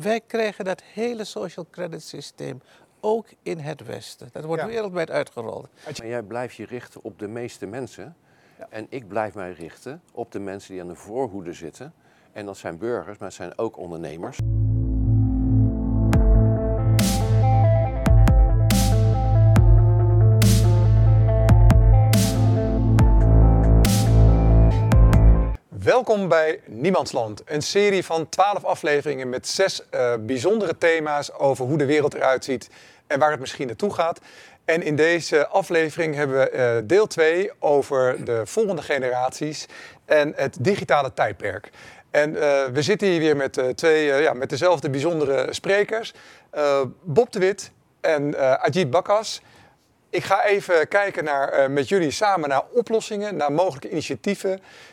[0.00, 2.60] Wij krijgen dat hele social credit systeem
[3.00, 4.28] ook in het Westen.
[4.32, 4.68] Dat wordt Ja.
[4.68, 5.68] wereldwijd uitgerold.
[5.84, 8.16] Maar jij blijft je richten op de meeste mensen.
[8.70, 11.92] En ik blijf mij richten op de mensen die aan de voorhoede zitten.
[12.32, 14.38] En dat zijn burgers, maar het zijn ook ondernemers.
[25.88, 31.78] Welkom bij Niemandsland, een serie van 12 afleveringen met zes eh, bijzondere thema's over hoe
[31.78, 32.70] de wereld eruit ziet
[33.06, 34.20] en waar het misschien naartoe gaat.
[34.64, 39.66] En in deze aflevering hebben we eh, deel 2 over de volgende generaties
[40.04, 41.70] en het digitale tijdperk.
[42.10, 46.14] En eh, we zitten hier weer met, twee, ja, met dezelfde bijzondere sprekers,
[47.02, 47.70] Bob de Wit
[48.00, 49.42] en Ajit Bakkas.
[50.10, 54.50] Ik ga even kijken naar, eh, met jullie samen naar oplossingen, naar mogelijke initiatieven.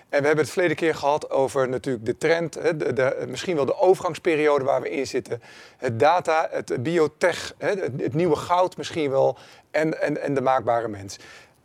[0.10, 3.56] En we hebben het verleden keer gehad over natuurlijk de trend, hè, de, de, misschien
[3.56, 5.42] wel de overgangsperiode waar we in zitten.
[5.78, 9.38] Het data, het biotech, hè, het, nieuwe goud misschien wel
[9.72, 11.18] en, en, en de maakbare mens.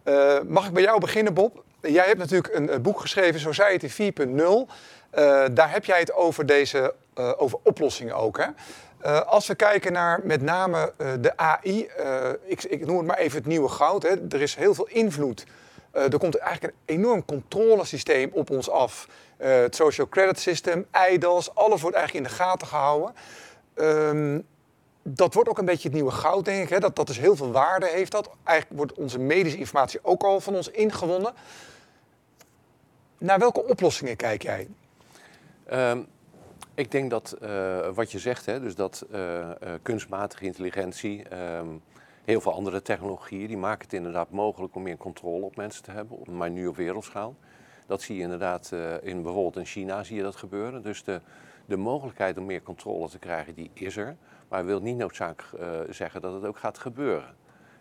[0.02, 1.62] Eh, mag ik bij jou beginnen, Bob?
[1.80, 4.72] Jij hebt natuurlijk een, boek geschreven, Society 4.0.
[5.10, 6.94] Eh, daar heb jij het over deze
[7.36, 8.38] over oplossingen ook.
[8.38, 8.46] Hè?
[9.00, 13.06] Eh, als we kijken naar met name eh, de AI, eh, ik, ik noem het
[13.06, 14.02] maar even het nieuwe goud.
[14.02, 14.28] Hè.
[14.28, 15.46] Er is heel veel invloed.
[15.92, 19.08] Er komt eigenlijk een enorm controlesysteem op ons af.
[19.36, 23.14] Het social credit system, IDAS, alles wordt eigenlijk in de gaten gehouden.
[23.74, 24.40] Ehm,
[25.02, 26.68] dat wordt ook een beetje het nieuwe goud, denk ik.
[26.68, 26.78] Hè.
[26.78, 28.30] Dat, dat is heel veel waarde heeft dat.
[28.44, 31.32] Eigenlijk wordt onze medische informatie ook al van ons ingewonnen.
[33.18, 34.68] Naar welke oplossingen kijk jij?
[35.66, 35.98] Ehm,
[36.80, 41.68] ik denk dat eh, wat je zegt, hè, dus dat eh, eh, kunstmatige intelligentie, ehm,
[42.24, 45.90] heel veel andere technologieën, die maken het inderdaad mogelijk om meer controle op mensen te
[45.90, 47.34] hebben, maar nu op wereldschaal.
[47.86, 50.82] Dat zie je inderdaad in bijvoorbeeld in China zie je dat gebeuren.
[50.82, 51.20] Dus de,
[51.66, 54.16] de mogelijkheid om meer controle te krijgen, die is er.
[54.48, 57.34] Maar wil niet noodzakelijk zeggen dat het ook gaat gebeuren.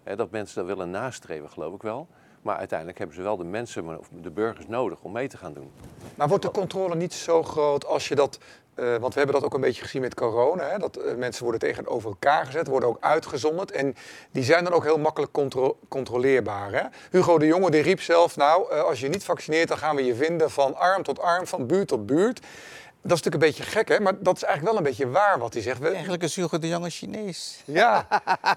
[0.03, 2.07] Hè, dat mensen dat willen nastreven, geloof ik wel.
[2.41, 5.53] Maar uiteindelijk hebben ze wel de mensen, of de burgers nodig om mee te gaan
[5.53, 5.71] doen.
[6.15, 8.37] Maar wordt de controle niet zo groot als je dat...
[8.75, 10.63] eh, want we hebben dat ook een beetje gezien met corona.
[10.63, 13.71] Hè, dat eh, mensen worden tegenover elkaar gezet, worden ook uitgezonderd.
[13.71, 13.95] En
[14.31, 16.71] die zijn dan ook heel makkelijk contro- controleerbaar.
[16.71, 16.83] Hè?
[17.11, 18.35] Hugo de Jonge die riep zelf...
[18.35, 21.47] nou, eh, als je niet vaccineert, dan gaan we je vinden van arm tot arm,
[21.47, 22.39] van buurt tot buurt.
[23.09, 23.99] Dat is natuurlijk een beetje gek, hè?
[23.99, 25.79] maar dat is eigenlijk wel een beetje waar wat hij zegt.
[25.79, 27.61] We- Eigenlijk is Hugo de Jonge Chinees.
[27.65, 28.07] Ja,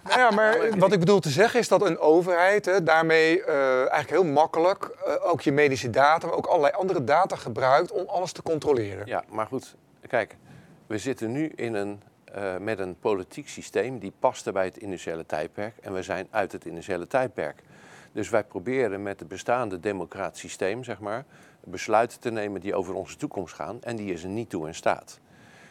[0.05, 3.77] nou ja maar wat ik bedoel te zeggen is dat een overheid hè, daarmee eh,
[3.79, 8.07] eigenlijk heel makkelijk eh, ook je medische data, maar ook allerlei andere data gebruikt om
[8.09, 9.07] alles te controleren.
[9.07, 9.75] Ja, maar goed,
[10.07, 10.37] kijk,
[10.87, 15.27] we zitten nu in een, eh, met een politiek systeem die paste bij het initiële
[15.27, 17.63] tijdperk en we zijn uit het initiële tijdperk.
[18.13, 21.25] Dus wij proberen met het bestaande democratisch systeem, zeg maar,
[21.65, 24.75] besluiten te nemen die over onze toekomst gaan en die is er niet toe in
[24.75, 25.21] staat.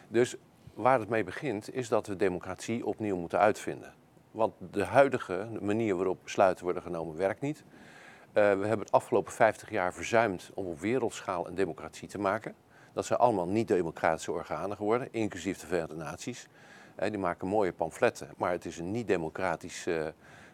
[0.07, 0.35] Dus
[0.74, 3.94] waar het mee begint is dat we democratie opnieuw moeten uitvinden.
[4.31, 7.63] Want de huidige manier waarop besluiten worden genomen werkt niet.
[8.34, 12.56] Eh, we hebben het afgelopen 50 jaar verzuimd om op wereldschaal een democratie te maken.
[12.94, 16.47] Dat zijn allemaal niet-democratische organen geworden, inclusief de Verenigde Naties.
[16.96, 20.13] Eh, die maken mooie pamfletten, maar het is een niet-democratische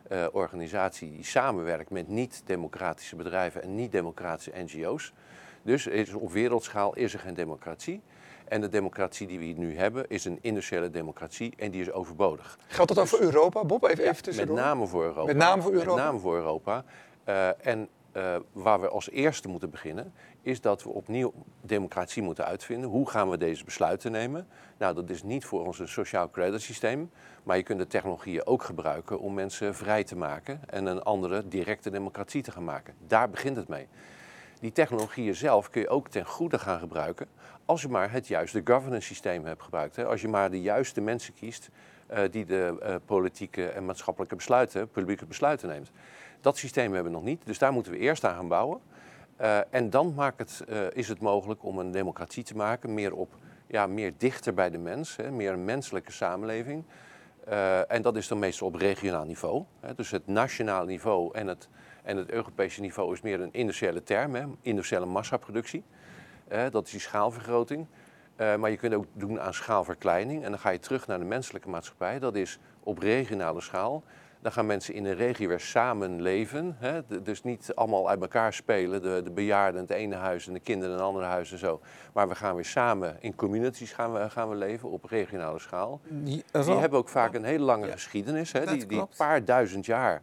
[0.10, 5.14] eh, organisatie die samenwerkt met niet-democratische bedrijven en niet-democratische NGO's.
[5.62, 8.02] Dus is, op wereldschaal is er geen democratie.
[8.48, 11.92] En de democratie die we hier nu hebben is een industriële democratie en die is
[11.92, 12.58] overbodig.
[12.68, 13.84] Geldt dat ook voor Europa, Bob?
[13.84, 14.56] Even, even Met tussendoor.
[14.56, 15.26] name voor Europa.
[15.26, 15.96] Met name voor Europa?
[15.96, 16.84] Met name voor Europa.
[17.24, 20.14] Eh, en eh, waar we als eerste moeten beginnen,
[20.48, 22.90] is dat we opnieuw democratie moeten uitvinden.
[22.90, 24.48] Hoe gaan we deze besluiten nemen?
[24.78, 27.12] Nou, dat is niet voor ons een sociaal credit systeem,
[27.44, 31.48] maar je kunt de technologieën ook gebruiken om mensen vrij te maken en een andere
[31.48, 32.94] directe democratie te gaan maken.
[33.08, 33.88] Daar begint het mee.
[34.60, 37.28] Die technologieën zelf kun je ook ten goede gaan gebruiken
[37.66, 40.06] als je maar het juiste governance systeem hebt gebruikt.
[40.06, 41.70] Als je maar de juiste mensen kiest
[42.08, 45.92] eh, die de eh, politieke en maatschappelijke besluiten, publieke besluiten neemt.
[46.42, 48.80] Dat systeem hebben we nog niet, dus daar moeten we eerst aan gaan bouwen.
[49.38, 53.36] Eh, en dan het, eh, is het mogelijk om een democratie te maken, meer, op,
[53.68, 56.84] ja, meer dichter bij de mens, meer een menselijke samenleving.
[57.46, 59.64] Eh, en dat is dan meestal op regionaal niveau.
[59.80, 59.96] Hè.
[59.96, 61.70] Dus het nationale niveau en het,
[62.04, 65.84] en het Europese niveau is meer een industriële term, hè, industriële massaproductie.
[66.72, 67.88] Dat is die schaalvergroting.
[68.38, 70.44] Maar je kunt ook doen aan schaalverkleining.
[70.44, 72.20] En dan ga je terug naar de menselijke maatschappij.
[72.20, 74.04] Dat is op regionale schaal.
[74.48, 76.76] Dan gaan mensen in een regio weer samenleven.
[76.80, 77.02] Hè?
[77.04, 79.02] D- Dus niet allemaal uit elkaar spelen.
[79.02, 81.58] De, de bejaarden in het ene huis en de kinderen in een andere huis en
[81.58, 81.82] zo.
[82.14, 86.00] Maar we gaan weer samen in communities gaan we, gaan we leven op regionale schaal.
[86.10, 88.52] Die, Die hebben ook vaak een hele lange geschiedenis.
[88.52, 88.60] Hè?
[88.66, 90.22] Die, die paar duizend jaar.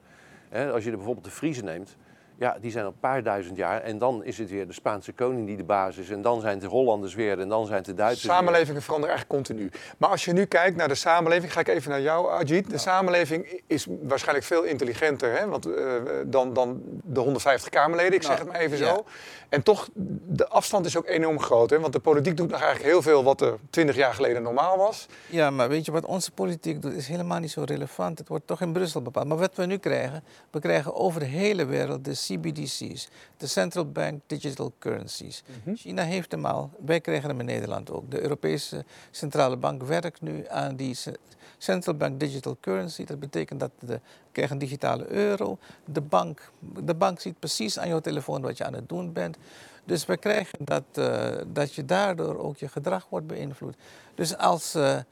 [0.48, 0.72] Hè?
[0.72, 1.96] Als je bijvoorbeeld de Friese neemt.
[2.38, 3.80] Ja, die zijn al een paar duizend jaar.
[3.82, 6.10] En dan is het weer de Spaanse koning die de baas is.
[6.10, 7.40] En dan zijn het de Hollanders weer.
[7.40, 8.34] En dan zijn het de Duitsers weer.
[8.34, 9.70] Samenlevingen veranderen eigenlijk continu.
[9.98, 12.70] Maar als je nu kijkt naar de samenleving, ga ik even naar jou, Ajit.
[12.70, 15.46] De samenleving is waarschijnlijk veel intelligenter hè?
[15.46, 15.84] Want, eh,
[16.26, 18.94] dan, dan de 150 Kamerleden, ik zeg Nou, het maar even ja.
[18.94, 19.04] zo.
[19.48, 19.88] En toch,
[20.26, 21.70] de afstand is ook enorm groot.
[21.70, 21.80] Hè?
[21.80, 25.06] Want de politiek doet nog eigenlijk heel veel wat er 20 jaar geleden normaal was.
[25.26, 28.18] Ja, maar weet je wat onze politiek doet, is helemaal niet zo relevant.
[28.18, 29.26] Het wordt toch in Brussel bepaald.
[29.26, 33.90] Maar wat we nu krijgen, we krijgen over de hele wereld de CBDC's, de Central
[33.90, 35.42] Bank Digital Currencies.
[35.74, 38.10] China heeft hem al, wij krijgen hem in Nederland ook.
[38.10, 41.16] De Europese Centrale Bank werkt nu aan die ce-
[41.58, 43.04] Central Bank Digital Currency.
[43.04, 44.00] Dat betekent dat we
[44.32, 45.58] krijgen een digitale euro.
[45.84, 46.50] De bank,
[46.84, 49.36] de bank ziet precies aan jouw telefoon wat je aan het doen bent.
[49.84, 53.74] Dus we krijgen dat, eh, dat je daardoor ook je gedrag wordt beïnvloed.
[54.14, 54.74] Dus als...
[54.74, 55.04] eh, eh,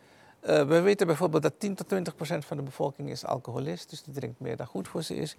[0.42, 4.14] we weten bijvoorbeeld dat 10 tot 20 procent van de bevolking is alcoholist, dus die
[4.14, 5.36] drinkt meer dan goed voor ze is.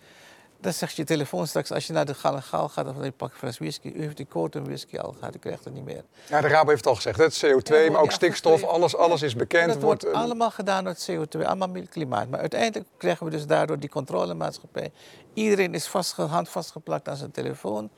[0.64, 3.12] Dan zegt je telefoon straks, als je naar de Gal en Gaal gaat of je
[3.12, 5.84] pakt een fles whisky, u heeft die quotum whisky al gehad, u krijgt het niet
[5.84, 6.04] meer.
[6.30, 8.96] Ja, de Rabo heeft het al gezegd, het CO2, Ja, wordt maar ook stikstof, alles,
[8.96, 9.68] alles is En bekend.
[9.74, 12.30] dat wordt eh, allemaal gedaan door het CO2, allemaal met klimaat.
[12.30, 14.92] Maar uiteindelijk krijgen we dus daardoor die controlemaatschappij.
[15.34, 17.90] Iedereen is vastge, handvast geplakt aan zijn telefoon.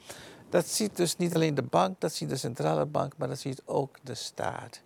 [0.50, 3.62] Dat ziet dus niet alleen de bank, dat ziet de centrale bank, maar dat ziet
[3.66, 4.82] ook de staat.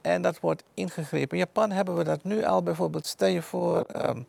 [0.00, 1.38] En dat wordt ingegrepen.
[1.38, 3.06] In Japan hebben we dat nu al bijvoorbeeld.
[3.06, 4.22] Stel je voor ehm,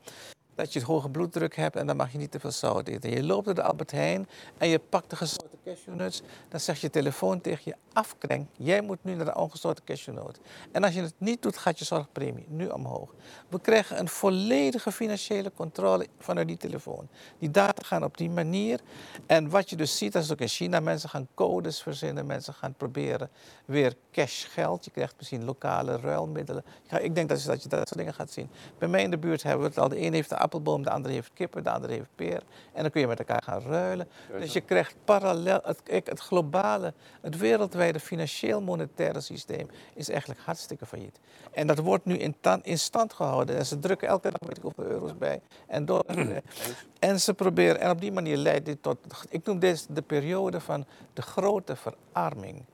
[0.57, 3.09] dat je hoge bloeddruk hebt en dan mag je niet te veel zout eten.
[3.09, 4.27] Je loopt door de Albert Heijn
[4.57, 6.21] en je pakt de gezouten cashewnuts.
[6.49, 8.47] Dan zegt je telefoon tegen je afkreng.
[8.57, 10.39] Jij moet nu naar de ongezouten cashewnut.
[10.71, 13.13] En als je het niet doet, gaat je zorgpremie nu omhoog.
[13.49, 17.07] We krijgen een volledige financiële controle vanuit die telefoon.
[17.39, 18.79] Die data gaan op die manier.
[19.25, 20.79] En wat je dus ziet, dat is ook in China.
[20.79, 22.25] Mensen gaan codes verzinnen.
[22.25, 23.29] Mensen gaan proberen
[23.65, 24.85] weer cash geld.
[24.85, 26.65] Je krijgt misschien lokale ruilmiddelen.
[27.01, 28.49] Ik denk dat je, dat soort dingen gaat zien.
[28.77, 29.89] Bij mij in de buurt hebben we het al.
[29.89, 32.41] De een heeft een appelboom, de andere heeft kippen, de andere heeft peer.
[32.73, 34.07] En dan kun je met elkaar gaan ruilen.
[34.39, 41.19] Dus je krijgt parallel, het, het globale, het wereldwijde financieel-monetaire systeem is eigenlijk hartstikke failliet.
[41.51, 43.57] En dat wordt nu in, tan- in stand gehouden.
[43.57, 45.41] En ze drukken elke dag weet ik hoeveel euro's bij.
[45.67, 46.03] En, door,
[46.99, 48.97] en ze proberen, en op die manier leidt dit tot,
[49.29, 52.65] ik noem dit de periode van de grote verarming.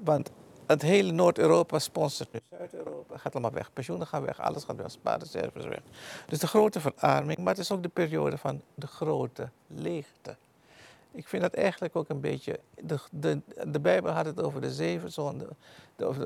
[0.00, 0.30] Want
[0.70, 3.16] het hele Noord-Europa sponsort nu Zuid-Europa.
[3.16, 3.72] Gaat allemaal weg.
[3.72, 4.40] Pensioenen gaan weg.
[4.40, 4.90] Alles gaat weg.
[4.90, 5.80] Spaarreserves weg.
[6.26, 7.38] Dus de grote verarming.
[7.38, 10.36] Maar het is ook de periode van de grote leegte.
[11.12, 12.60] Ik vind dat eigenlijk ook een beetje.
[12.80, 15.48] De, de, de Bijbel had het over de zeven zonden.
[15.96, 16.16] De, of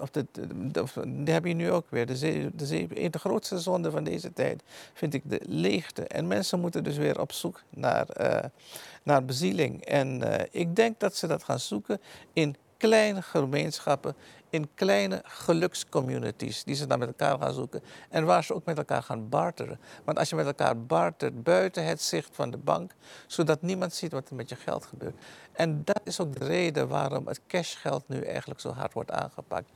[0.00, 2.06] of die heb je nu ook weer.
[2.06, 4.62] De, zeven, de, zeven, de grootste zonde van deze tijd
[4.92, 6.02] vind ik de leegte.
[6.02, 8.44] En mensen moeten dus weer op zoek naar, eh,
[9.02, 9.84] naar bezieling.
[9.84, 12.00] En eh, ik denk dat ze dat gaan zoeken
[12.32, 14.16] in kleine gemeenschappen,
[14.50, 18.78] in kleine gelukscommunities die ze dan met elkaar gaan zoeken en waar ze ook met
[18.78, 19.80] elkaar gaan barteren.
[20.04, 22.92] Want als je met elkaar bartert buiten het zicht van de bank,
[23.26, 25.14] zodat niemand ziet wat er met je geld gebeurt.
[25.52, 29.70] En dat is ook de reden waarom het cashgeld nu eigenlijk zo hard wordt aangepakt.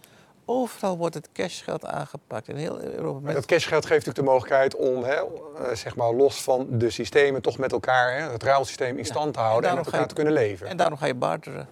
[0.44, 3.20] Overal wordt het cashgeld aangepakt in heel Europa.
[3.20, 6.90] Maar dat cashgeld geeft natuurlijk de mogelijkheid om, hè, eh, zeg maar, los van de
[6.90, 9.84] systemen, toch met elkaar hè, het ruilsysteem in stand te en houden en, daarom met
[9.84, 10.66] ga elkaar je- te kunnen leven.
[10.66, 11.68] En daarom ga je barteren.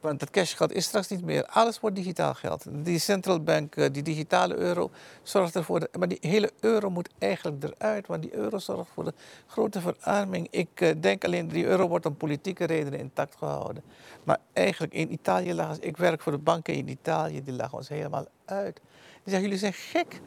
[0.00, 1.46] Want het cashgeld is straks niet meer.
[1.46, 2.64] Alles wordt digitaal geld.
[2.68, 4.90] Die central bank, eh, die digitale euro,
[5.22, 5.80] zorgt ervoor.
[5.80, 8.06] Dat, maar die hele euro moet eigenlijk eruit.
[8.06, 9.14] Want die euro zorgt voor de
[9.46, 10.46] grote verarming.
[10.50, 13.82] Ik eh, denk alleen, die euro wordt om politieke redenen intact gehouden.
[14.24, 17.88] Maar eigenlijk in Italië lagen Ik werk voor de banken in Italië, die lagen ons
[17.88, 18.80] helemaal uit.
[19.22, 20.20] Die zeggen, jullie zijn gek.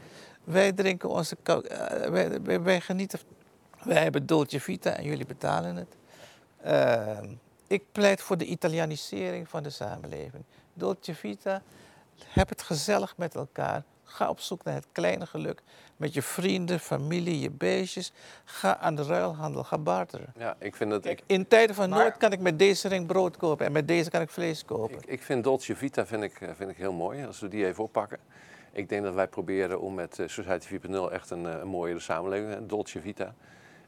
[0.44, 1.36] Wij drinken onze...
[1.44, 3.20] eh, wij, wij, genieten...
[3.84, 5.96] Wij hebben Dolce Vita en jullie betalen het.
[6.62, 7.26] Ehm,
[7.74, 10.44] ik pleit voor de Italianisering van de samenleving.
[10.74, 11.62] Dolce Vita,
[12.28, 13.84] heb het gezellig met elkaar.
[14.04, 15.62] Ga op zoek naar het kleine geluk
[15.98, 18.12] met je vrienden, familie, je beestjes.
[18.46, 20.34] Ga aan de ruilhandel, ga barteren.
[20.38, 21.06] Ja, ik vind dat...
[21.06, 23.88] Ik, in tijden van Maar- nood kan ik met deze ring brood kopen en met
[23.88, 24.98] deze kan ik vlees kopen.
[24.98, 27.66] ik, ik vind Dolce Vita vind ik, eh, vind ik heel mooi, als we die
[27.66, 28.20] even oppakken.
[28.72, 32.00] Ik denk dat wij proberen om met eh, Society 4.0 echt een, eh, een mooiere
[32.00, 33.34] samenleving, Dolce Vita.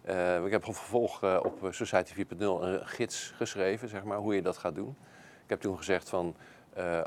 [0.06, 4.36] Eh, ik heb vervolg eh, op eh, Society 4.0 een gids geschreven, zeg maar, hoe
[4.36, 4.96] je dat gaat doen.
[5.44, 6.36] Ik heb toen gezegd van,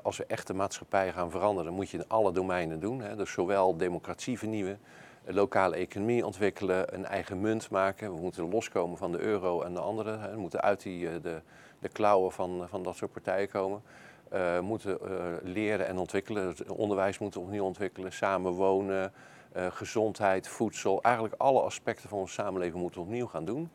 [0.02, 3.00] als we echt de maatschappij gaan veranderen, moet je in alle domeinen doen.
[3.00, 3.16] Hè.
[3.16, 4.80] Dus zowel democratie vernieuwen,
[5.24, 8.14] lokale economie ontwikkelen, een eigen munt maken.
[8.14, 10.16] We moeten loskomen van de euro en de andere.
[10.16, 10.30] Hè.
[10.30, 11.40] We moeten uit die, de,
[11.78, 13.82] de klauwen van, van dat soort partijen komen.
[14.28, 14.98] Eh, moeten
[15.42, 16.54] leren en ontwikkelen.
[16.68, 18.54] Onderwijs moeten opnieuw ontwikkelen, samen
[19.58, 21.02] eh, gezondheid, voedsel.
[21.02, 23.70] Eigenlijk alle aspecten van onze samenleving moeten we opnieuw gaan doen.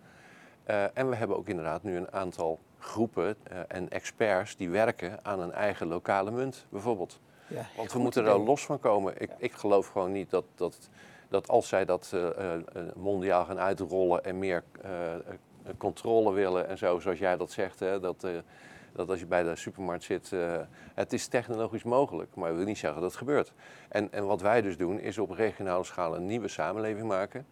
[0.63, 5.19] Eh, en we hebben ook inderdaad nu een aantal groepen eh, en experts die werken
[5.21, 7.19] aan een eigen lokale munt, bijvoorbeeld.
[7.47, 9.21] Ja, Want we moeten er los van komen.
[9.21, 10.89] Ik, ik geloof gewoon niet dat, dat,
[11.29, 12.15] dat als zij dat
[12.95, 14.63] mondiaal gaan uitrollen en meer
[15.77, 17.79] controle willen en zo, zoals jij dat zegt.
[17.79, 18.27] Hè, dat,
[18.95, 20.55] dat als je bij de supermarkt zit, uh,
[20.93, 23.53] het is technologisch mogelijk, maar dat wil niet zeggen dat het gebeurt.
[23.89, 27.45] En, en wat wij dus doen, is op regionale schaal een nieuwe samenleving maken.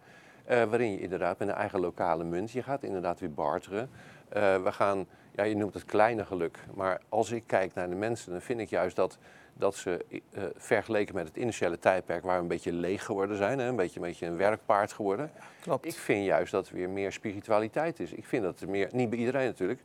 [0.50, 3.90] Uh, waarin je inderdaad met een eigen lokale munt, je gaat inderdaad weer barteren.
[4.36, 7.94] Uh, we gaan, ja, je noemt het kleine geluk, maar als ik kijk naar de
[7.94, 9.18] mensen, dan vind ik juist dat
[9.54, 10.20] dat ze uh,
[10.56, 14.00] vergeleken met het initiële tijdperk, waar we een beetje leeg geworden zijn, hè, een, beetje,
[14.00, 15.30] een beetje een werkpaard geworden.
[15.60, 15.86] Klopt.
[15.86, 18.12] Ik vind juist dat er weer meer spiritualiteit is.
[18.12, 19.80] Ik vind dat er meer, niet bij iedereen natuurlijk,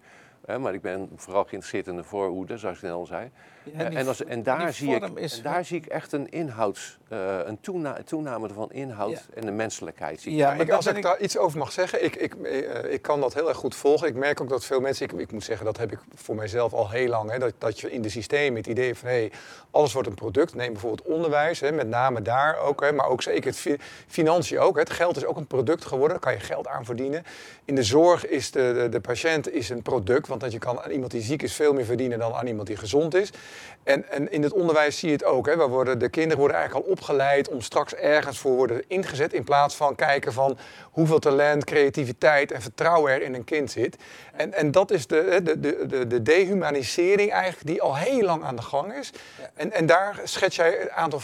[0.56, 3.32] maar ik ben vooral geïnteresseerd in de voorhoede, zoals ik net al zei.
[3.64, 5.38] Ja, die en, als, en, daar zie ik, is...
[5.38, 9.20] en daar zie ik echt een inhouds, uh, een toena toename van inhoud ja.
[9.34, 10.22] en de menselijkheid.
[10.22, 10.38] Zie ik.
[10.38, 13.20] Ja, ik, als ik, ik, daar iets over mag zeggen, ik, ik, uh, ik kan
[13.20, 14.08] dat heel erg goed volgen.
[14.08, 16.74] Ik merk ook dat veel mensen, ik, ik moet zeggen, dat heb ik voor mijzelf
[16.74, 19.32] al heel lang, hè, dat, dat je in de systemen het idee van, hé, hey,
[19.72, 20.56] alles wordt een product.
[20.56, 23.78] Neem bijvoorbeeld onderwijs, hè, met name daar ook, hè, maar ook zeker het fi
[24.08, 24.76] financiën ook.
[24.76, 24.82] Hè.
[24.82, 27.24] Het geld is ook een product geworden, daar kan je geld aan verdienen.
[27.66, 30.82] In de zorg is de, de, de patiënt is een product, want dat je kan
[30.82, 33.30] aan iemand die ziek is veel meer verdienen dan aan iemand die gezond is.
[33.84, 35.46] En, en in het onderwijs zie je het ook.
[35.46, 35.58] Hè.
[35.58, 39.34] We worden, de kinderen worden eigenlijk al opgeleid om straks ergens voor worden ingezet.
[39.34, 40.58] In plaats van kijken van
[40.92, 43.98] hoeveel talent, creativiteit en vertrouwen er in een kind zit.
[44.34, 48.56] En, en dat is de, de, de, de dehumanisering eigenlijk die al heel lang aan
[48.56, 49.12] de gang is.
[49.40, 49.52] Ja.
[49.54, 51.22] En, en daar schets jij een aantal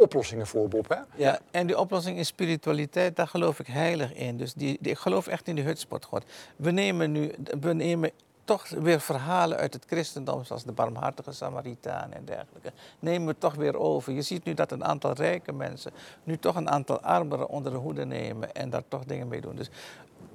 [0.00, 0.88] oplossingen voor, Bob.
[0.88, 0.96] Hè?
[1.14, 4.36] Ja, en die oplossing is spiritualiteit, daar geloof ik heilig in.
[4.36, 6.24] Dus die, die, ik geloof echt in de hutspot God.
[6.56, 8.10] We nemen nu, we nemen
[8.50, 13.54] toch weer verhalen uit het christendom, zoals de barmhartige Samaritaan en dergelijke, nemen we toch
[13.54, 14.12] weer over.
[14.12, 15.92] Je ziet nu dat een aantal rijke mensen
[16.24, 19.56] nu toch een aantal armeren onder de hoede nemen en daar toch dingen mee doen.
[19.56, 19.70] Dus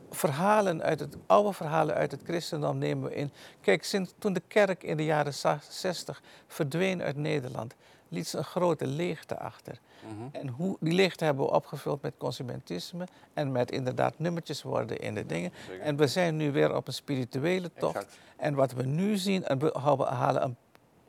[0.10, 3.31] verhalen uit het oude verhalen uit het christendom nemen we in.
[3.62, 5.34] Kijk, sinds toen de kerk in de jaren
[5.69, 7.74] 60 verdween uit Nederland,
[8.15, 9.79] liet ze een grote leegte achter.
[10.01, 10.29] -hmm.
[10.31, 15.15] En hoe, die leegte hebben we opgevuld met consumentisme en met inderdaad nummertjes worden in
[15.15, 15.51] de dingen.
[15.67, 15.84] Zeker.
[15.84, 17.95] En we zijn nu weer op een spirituele tocht.
[17.95, 18.17] Exact.
[18.38, 19.72] En wat we nu zien, we
[20.10, 20.55] halen een,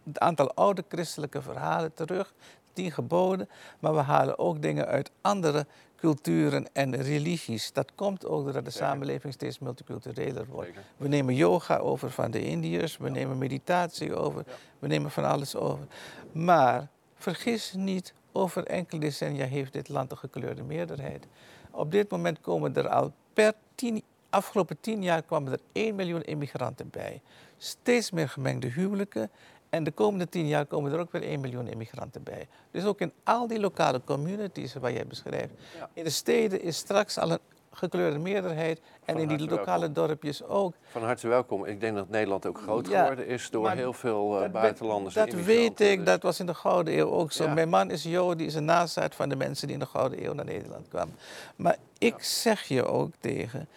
[0.04, 2.34] het aantal oude christelijke verhalen terug,
[2.72, 3.48] tien geboden,
[3.78, 7.72] maar we halen ook dingen uit andere culturen en religies.
[7.72, 8.86] Dat komt ook doordat de Zeker.
[8.86, 10.66] samenleving steeds multicultureler wordt.
[10.66, 10.82] Zeker.
[10.96, 13.12] We nemen yoga over van de Indiërs, we ja.
[13.12, 14.52] nemen meditatie over, ja.
[14.78, 15.86] we nemen van alles over.
[16.32, 21.26] Maar vergis niet, over enkele decennia heeft dit land een gekleurde meerderheid.
[21.70, 26.22] Op dit moment komen er al per tien, afgelopen tien jaar kwamen er 1 miljoen
[26.22, 27.20] immigranten bij.
[27.58, 29.30] Steeds meer gemengde huwelijken.
[29.70, 32.48] En de komende tien jaar komen er ook weer 1 miljoen immigranten bij.
[32.70, 35.54] Dus ook in al die lokale communities waar jij beschrijft.
[35.78, 35.90] Ja.
[35.92, 37.38] In de steden is straks al een
[37.76, 38.80] gekleurde meerderheid.
[39.04, 39.92] En Van in die lokale welkom.
[39.92, 40.74] dorpjes ook.
[40.90, 41.64] Van harte welkom.
[41.64, 45.14] Ik denk dat Nederland ook groot ja, geworden is door heel veel uh, buitenlanders.
[45.14, 47.44] Dat weet ik, dat was in de Gouden Eeuw ook zo.
[47.44, 47.54] Ja.
[47.54, 50.24] Mijn man is Jood, die is een nazaat van de mensen die in de Gouden
[50.24, 51.14] Eeuw naar Nederland kwamen.
[51.56, 52.24] Maar ik ja.
[52.24, 53.68] zeg je ook tegen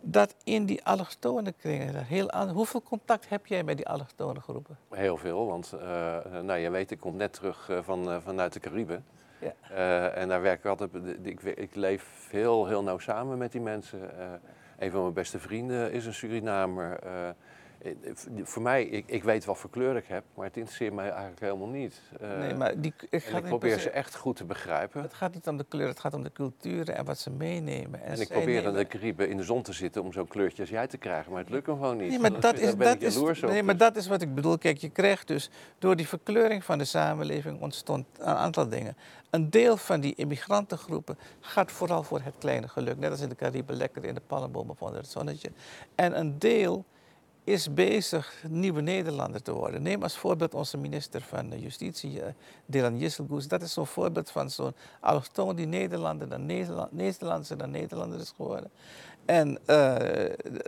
[0.00, 4.78] dat in die allochtone kringen, heel aan, hoeveel contact heb jij met die allochtone groepen?
[4.90, 5.80] Heel veel, want uh,
[6.42, 9.04] nou, je weet, ik kom net terug uh, van, uh, vanuit de Cariben.
[9.42, 10.90] Uh, en daar werk ik altijd,
[11.22, 13.98] ik, ik, leef heel, heel nauw samen met die mensen.
[14.00, 14.26] Uh,
[14.78, 16.98] een van mijn beste vrienden is een Surinamer.
[17.82, 17.92] Uh,
[18.42, 21.40] voor mij, ik, ik, weet wat voor kleur ik heb, maar het interesseert mij eigenlijk
[21.40, 22.00] helemaal niet.
[22.20, 25.02] nee, maar die, ik, en ik probeer ze echt goed te begrijpen.
[25.02, 28.02] Het gaat niet om de kleur, het gaat om de culturen en wat ze meenemen.
[28.02, 30.62] En, en ik probeer in de Cariben in de zon te zitten om zo'n kleurtje
[30.62, 32.08] als jij te krijgen, maar het lukt me gewoon niet.
[32.08, 34.58] Nee, maar dat, dat is, dat is, nee, maar dat is wat ik bedoel.
[34.58, 38.96] Kijk, je krijgt dus door die verkleuring van de samenleving ontstond een aantal dingen.
[39.30, 42.98] Een deel van die immigrantengroepen gaat vooral voor het kleine geluk.
[42.98, 45.50] Net als in de Cariben, lekker in de palmboom of onder het zonnetje.
[45.94, 46.84] En een deel
[47.48, 49.82] is bezig nieuwe Nederlander te worden.
[49.82, 52.20] Neem als voorbeeld onze minister van Justitie,
[52.66, 53.48] Dylan Jisselgoes.
[53.48, 58.32] Dat is zo'n voorbeeld van zo'n allochtoon die Nederlander dan Nederland, Nederlandse dan Nederlander is
[58.36, 58.70] geworden.
[59.24, 59.96] En uh,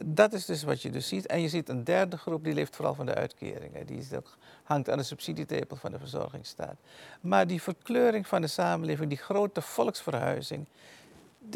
[0.04, 1.26] dat is dus wat je dus ziet.
[1.26, 3.86] En je ziet een derde groep, die leeft vooral van de uitkeringen.
[3.86, 4.06] Die
[4.62, 6.76] hangt aan de subsidietepel van de verzorgingsstaat.
[7.20, 10.66] Maar die verkleuring van de samenleving, die grote volksverhuizing,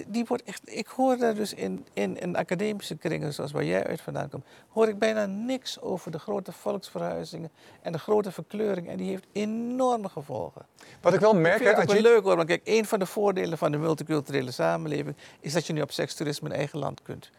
[0.08, 0.60] die, wordt echt.
[0.64, 4.44] Ik hoor daar dus in, in, in academische kringen, zoals waar jij uit vandaan komt,
[4.68, 7.50] hoor ik bijna niks over de grote volksverhuizingen
[7.82, 8.88] en de grote verkleuring.
[8.88, 10.66] En die heeft enorme gevolgen.
[11.00, 11.60] Wat ik wel merk.
[11.60, 14.50] Ik vind het wel leuk hoor, want kijk, een van de voordelen van de multiculturele
[14.50, 17.30] samenleving is dat je nu op sekstoerisme in eigen land kunt.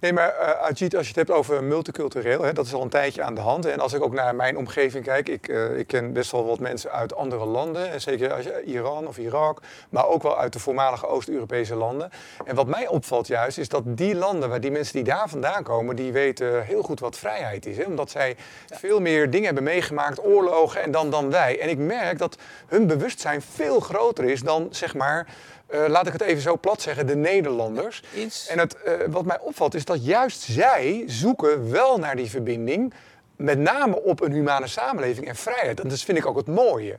[0.00, 2.88] Nee, maar uh, Ajit, als je het hebt over multicultureel, hè, dat is al een
[2.88, 3.66] tijdje aan de hand.
[3.66, 6.58] En als ik ook naar mijn omgeving kijk, ik, uh, ik ken best wel wat
[6.58, 7.90] mensen uit andere landen.
[7.90, 12.10] En zeker als je, Iran of Irak, maar ook wel uit de voormalige Oost-Europese landen.
[12.44, 15.62] En wat mij opvalt juist, is dat die landen, waar die mensen die daar vandaan
[15.62, 17.76] komen, die weten heel goed wat vrijheid is.
[17.76, 17.84] Hè?
[17.84, 18.76] Omdat zij ja.
[18.76, 21.60] veel meer dingen hebben meegemaakt, oorlogen en dan, dan wij.
[21.60, 25.26] En ik merk dat hun bewustzijn veel groter is dan, zeg maar...
[25.72, 28.02] Uh, laat ik het even zo plat zeggen, de Nederlanders.
[28.14, 28.46] Iets.
[28.46, 32.94] En het, uh, wat mij opvalt is dat juist zij zoeken wel naar die verbinding.
[33.36, 35.80] Met name op een humane samenleving en vrijheid.
[35.80, 36.98] En dat vind ik ook het mooie.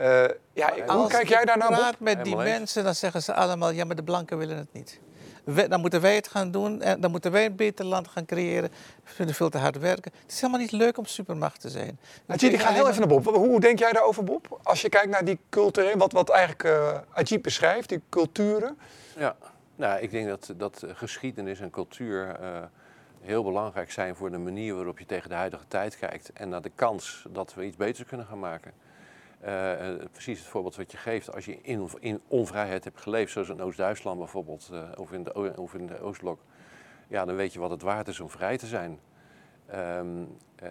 [0.00, 1.78] Uh, ja, hoe Als kijk jij daar nou op?
[1.78, 3.70] praat met die mensen, dan zeggen ze allemaal...
[3.70, 4.98] ja, maar de blanken willen het niet.
[5.44, 8.24] We- dan moeten wij het gaan doen en dan moeten wij een beter land gaan
[8.26, 8.70] creëren.
[9.04, 10.12] We vinden veel te hard werken.
[10.22, 11.98] Het is helemaal niet leuk om supermacht te zijn.
[12.26, 13.24] Ajit, ik ga heel even naar Bob.
[13.24, 14.60] Hoe denk jij daarover, Bob?
[14.62, 18.78] Als je kijkt naar die culturele, wat, wat eigenlijk eh Ajit beschrijft, die culturen.
[19.18, 19.36] Ja,
[19.76, 22.48] nou, ik denk dat, dat geschiedenis en cultuur eh,
[23.20, 26.62] heel belangrijk zijn voor de manier waarop je tegen de huidige tijd kijkt en naar
[26.62, 28.72] de kans dat we iets beters kunnen gaan maken.
[29.44, 33.32] Eh, eh, precies het voorbeeld wat je geeft, als je in, in onvrijheid hebt geleefd,
[33.32, 36.40] zoals in Oost-Duitsland bijvoorbeeld, eh, of, in de, of in de Oostblok,
[37.08, 39.00] ja, dan weet je wat het waard is om vrij te zijn.
[39.66, 40.24] Ehm,
[40.56, 40.68] eh,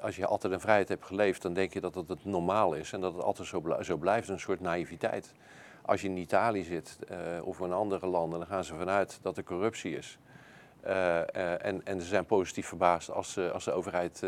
[0.00, 2.92] als je altijd in vrijheid hebt geleefd, dan denk je dat het het normaal is
[2.92, 5.32] en dat het altijd zo, zo blijft, een soort naïviteit.
[5.82, 6.98] Als je in Italië zit
[7.42, 10.18] of in andere landen, dan gaan ze vanuit dat er corruptie is.
[10.82, 14.26] En, en ze zijn positief verbaasd als, als de overheid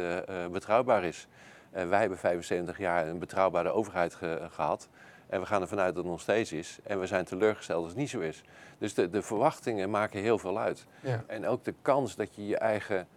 [0.51, 1.29] betrouwbaar is.
[1.71, 4.89] Wij hebben 75 jaar een betrouwbare overheid ge- gehad.
[5.27, 6.79] En we gaan ervan uit dat het nog steeds is.
[6.83, 8.43] En we zijn teleurgesteld als het niet zo is.
[8.79, 10.87] Dus de, de verwachtingen maken heel veel uit.
[11.01, 11.25] Ja.
[11.27, 13.09] En ook de kans dat je je eigen,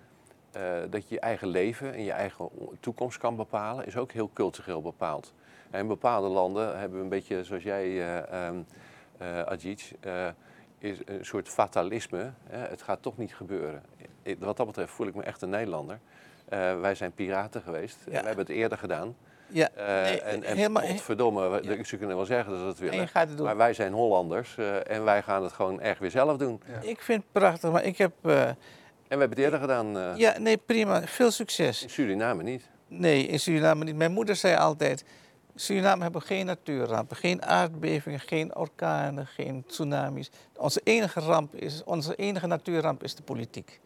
[0.51, 4.29] eh, dat je, je eigen leven en je eigen toekomst kan bepalen, is ook heel
[4.34, 5.34] cultureel bepaald.
[5.70, 8.01] En in bepaalde landen hebben we een beetje, zoals jij,
[9.17, 9.93] eh, Ajit,
[10.77, 12.31] is een soort fatalisme.
[12.43, 12.58] Hè?
[12.67, 13.84] Het gaat toch niet gebeuren.
[14.24, 16.00] Ik- Wat dat betreft voel ik me echt een Nederlander.
[16.50, 17.98] Eh, wij zijn piraten geweest.
[18.06, 18.12] Ja.
[18.12, 19.16] We hebben het eerder gedaan.
[19.48, 22.78] Ja, Eh, nee, en en helemaal- godverdomme, we- ze kunnen wel zeggen dat ze het
[22.80, 23.08] en je willen.
[23.08, 23.46] gaat het doen.
[23.46, 26.62] Maar wij zijn Hollanders eh, en wij gaan het gewoon echt weer zelf doen.
[26.82, 28.12] Ik vind het prachtig, maar ik heb...
[28.22, 28.56] eh, En
[29.18, 29.98] we hebben het eerder gedaan.
[29.98, 31.01] eh, ja, nee, prima.
[31.08, 31.84] Veel succes.
[31.84, 32.70] In Suriname niet.
[32.88, 33.96] Nee, in Suriname niet.
[33.96, 35.04] Mijn moeder zei altijd...
[35.56, 40.32] Suriname hebben geen natuurrampen, geen aardbevingen, geen orkanen, geen tsunamis.
[40.58, 43.80] Onze enige ramp is, onze enige natuurramp is de politiek.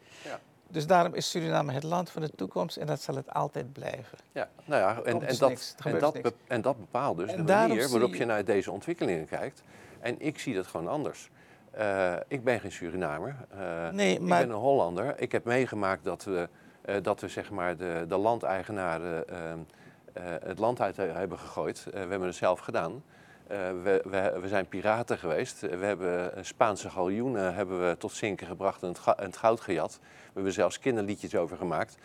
[0.76, 4.18] Dus daarom is Suriname het land van de toekomst en dat zal het altijd blijven.
[4.32, 7.32] Ja, nou ja, en, en, dus dat, niks, en, dat, be- en dat bepaalt dus
[7.32, 9.62] de manier waarop je- je naar deze ontwikkelingen kijkt.
[10.00, 11.30] En ik zie dat gewoon anders.
[11.72, 13.36] Eh, ik ben geen Surinamer.
[13.50, 15.14] Eh, Nee, Ik maar- ben een Hollander.
[15.22, 16.50] Ik heb meegemaakt dat we,
[16.82, 19.60] eh, dat we zeg maar de, de landeigenaren ehm,
[20.14, 21.84] eh, het land uit hebben gegooid.
[21.92, 23.04] We hebben het zelf gedaan.
[23.48, 25.60] We, we, we zijn piraten geweest.
[25.62, 30.00] We hebben Spaanse galjoenen hebben we tot zinken gebracht en het, en het goud gejat.
[30.36, 31.98] We hebben zelfs kinderliedjes over gemaakt.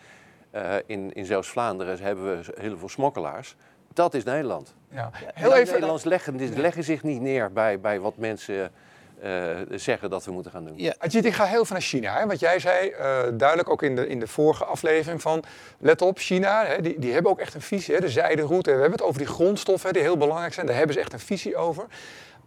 [0.51, 3.55] Eh, in, in zelfs Vlaanderen hebben we heel veel smokkelaars.
[3.93, 4.73] Dat is Nederland.
[4.89, 5.09] Ja.
[5.13, 8.71] Heel even, Nederlands leggen, leggen zich niet neer bij, bij wat mensen
[9.21, 10.73] eh, zeggen dat we moeten gaan doen.
[10.77, 12.19] Ja, Ajit, ik ga heel even naar China.
[12.19, 12.25] Hè?
[12.25, 15.43] Want jij zei eh, duidelijk ook in de, in de vorige aflevering van...
[15.79, 17.95] let op, China, hè, die, die hebben ook echt een visie.
[17.95, 18.01] Hè?
[18.01, 20.65] De zijderoute, we hebben het over die grondstoffen hè, die heel belangrijk zijn.
[20.65, 21.85] Daar hebben ze echt een visie over.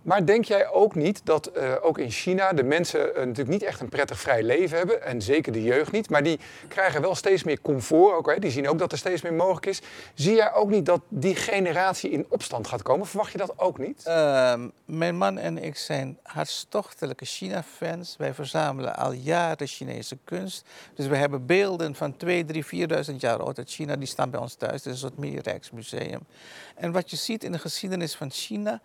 [0.05, 3.63] Maar denk jij ook niet dat eh, ook in China de mensen eh, natuurlijk niet
[3.63, 5.03] echt een prettig vrij leven hebben?
[5.03, 6.11] En zeker de jeugd niet.
[6.11, 6.39] Maar die
[6.69, 8.15] krijgen wel steeds meer comfort.
[8.15, 8.39] Ook, hè?
[8.39, 9.83] Die zien ook dat er steeds meer mogelijk is.
[10.15, 13.07] Zie jij ook niet dat die generatie in opstand gaat komen?
[13.07, 14.03] Verwacht je dat ook niet?
[14.05, 18.17] Ehm, mijn man en ik zijn hartstochtelijke China-fans.
[18.19, 20.65] Wij verzamelen al jaren Chinese kunst.
[20.95, 23.97] Dus we hebben beelden van 2, 3, 4.000 jaar oud uit China.
[23.97, 24.83] Die staan bij ons thuis.
[24.83, 26.21] Dit is een soort mini-rijksmuseum.
[26.75, 28.81] En wat je ziet in de geschiedenis van China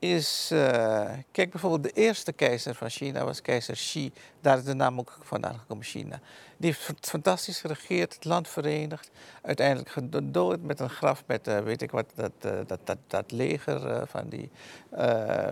[0.00, 0.50] is...
[0.52, 4.12] eh, kijk, bijvoorbeeld de eerste keizer van China was keizer Xi.
[4.40, 6.20] Daar is de naam ook vandaan gekomen, China.
[6.56, 9.10] Die heeft fantastisch geregeerd, het land verenigd.
[9.42, 13.30] Uiteindelijk gedood met een graf met, eh, weet ik wat, dat, eh, dat, dat, dat
[13.32, 14.50] leger van, die,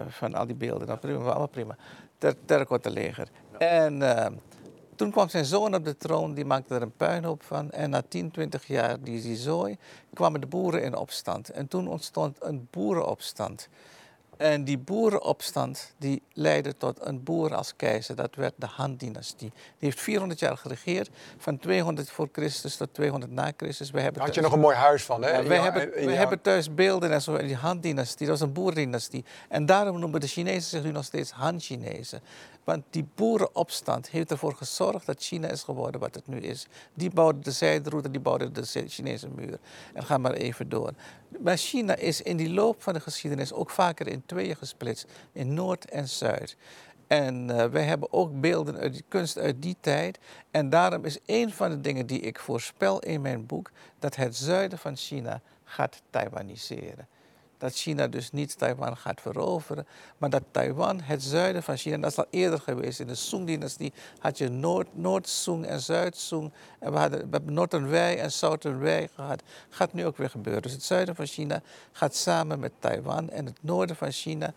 [0.09, 0.87] van al die beelden.
[0.87, 1.77] Nou, prima, allemaal prima.
[2.19, 3.29] Ter, terracotta leger.
[3.59, 4.03] En
[4.99, 7.71] toen kwam zijn zoon op de troon, die maakte er een puinhoop van.
[7.71, 9.77] En na 10, 20 jaar die, die zooi,
[10.15, 11.51] kwamen de boeren in opstand.
[11.51, 13.69] En toen ontstond een boerenopstand.
[14.39, 18.17] En die boerenopstand die leidde tot een boer als keizer.
[18.17, 19.53] Dat werd de Han-dynastie.
[19.53, 23.91] Die heeft 400 jaar geregeerd, van 200 voor Christus tot 200 na Christus.
[23.91, 25.31] We hebben Daar had je nog een mooi huis van, hè?
[25.31, 28.27] ja, jouw- hebben, jouw- hebben thuis beelden en zo in die Han-dynastie.
[28.27, 29.25] Dat was een boerendynastie.
[29.49, 32.21] En daarom noemen de Chinezen zich nu nog steeds Han-Chinezen.
[32.69, 36.67] Want die boerenopstand heeft ervoor gezorgd dat China is geworden wat het nu is.
[36.95, 39.59] Die bouwden de zijderoute, die bouwden de Chi- Chinese muur.
[39.95, 40.93] En ga maar even door.
[41.39, 45.07] Maar China is in die loop van de geschiedenis ook vaker in tweeën gesplitst.
[45.33, 46.57] In Noord en Zuid.
[47.07, 50.19] En eh, wij hebben ook beelden uit die kunst uit die tijd.
[50.51, 53.71] En daarom is een van de dingen die ik voorspel in mijn boek...
[53.99, 57.09] dat het zuiden van China gaat Taiwaniseren.
[57.59, 59.87] Dat China dus niet Taiwan gaat veroveren,
[60.19, 63.01] maar dat Taiwan het zuiden van China, dat is al eerder geweest.
[63.01, 66.53] In de Song-dynastie had je Noord, Noord-Song en Zuid-Song.
[66.79, 69.43] En we, hadden, we hebben Northern Wei en Southern Wei gehad.
[69.69, 70.63] Gaat nu ook weer gebeuren.
[70.63, 74.53] Dus het zuiden van China gaat samen met Taiwan en het noorden van China.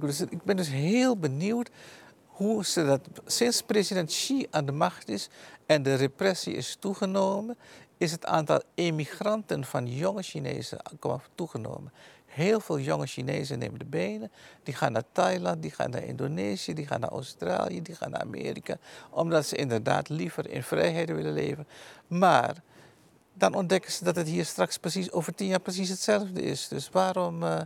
[0.00, 1.70] Dus ik ben dus heel benieuwd
[2.26, 5.28] hoe ze dat, sinds president Xi aan de macht is
[5.66, 7.56] en de repressie is toegenomen,
[8.02, 10.78] is het aantal emigranten van jonge Chinezen
[11.34, 11.92] toegenomen.
[12.26, 14.30] Heel veel jonge Chinezen nemen de benen.
[14.62, 18.20] Die gaan naar Thailand, die gaan naar Indonesië, die gaan naar Australië, die gaan naar
[18.20, 18.76] Amerika.
[19.10, 21.66] Omdat ze inderdaad liever in vrijheid willen leven.
[22.06, 22.62] Maar
[23.34, 26.68] dan ontdekken ze dat het hier straks precies over tien jaar precies hetzelfde is.
[26.68, 27.60] Dus waarom, uh,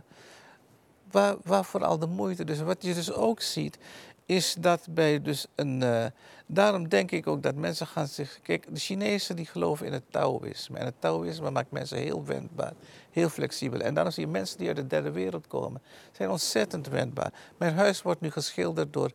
[1.11, 2.43] waar, waarvoor al de moeite?
[2.43, 3.77] Dus wat je dus ook ziet,
[4.25, 5.81] is dat bij dus een.
[5.81, 6.05] Uh,
[6.47, 8.39] daarom denk ik ook dat mensen gaan zich.
[8.41, 10.77] Kijk, de Chinezen die geloven in het Taoïsme.
[10.77, 12.73] En het Taoïsme maakt mensen heel wendbaar,
[13.11, 13.79] heel flexibel.
[13.79, 15.81] En daarom zie je mensen die uit de derde wereld komen,
[16.11, 17.33] zijn ontzettend wendbaar.
[17.57, 19.11] Mijn huis wordt nu geschilderd door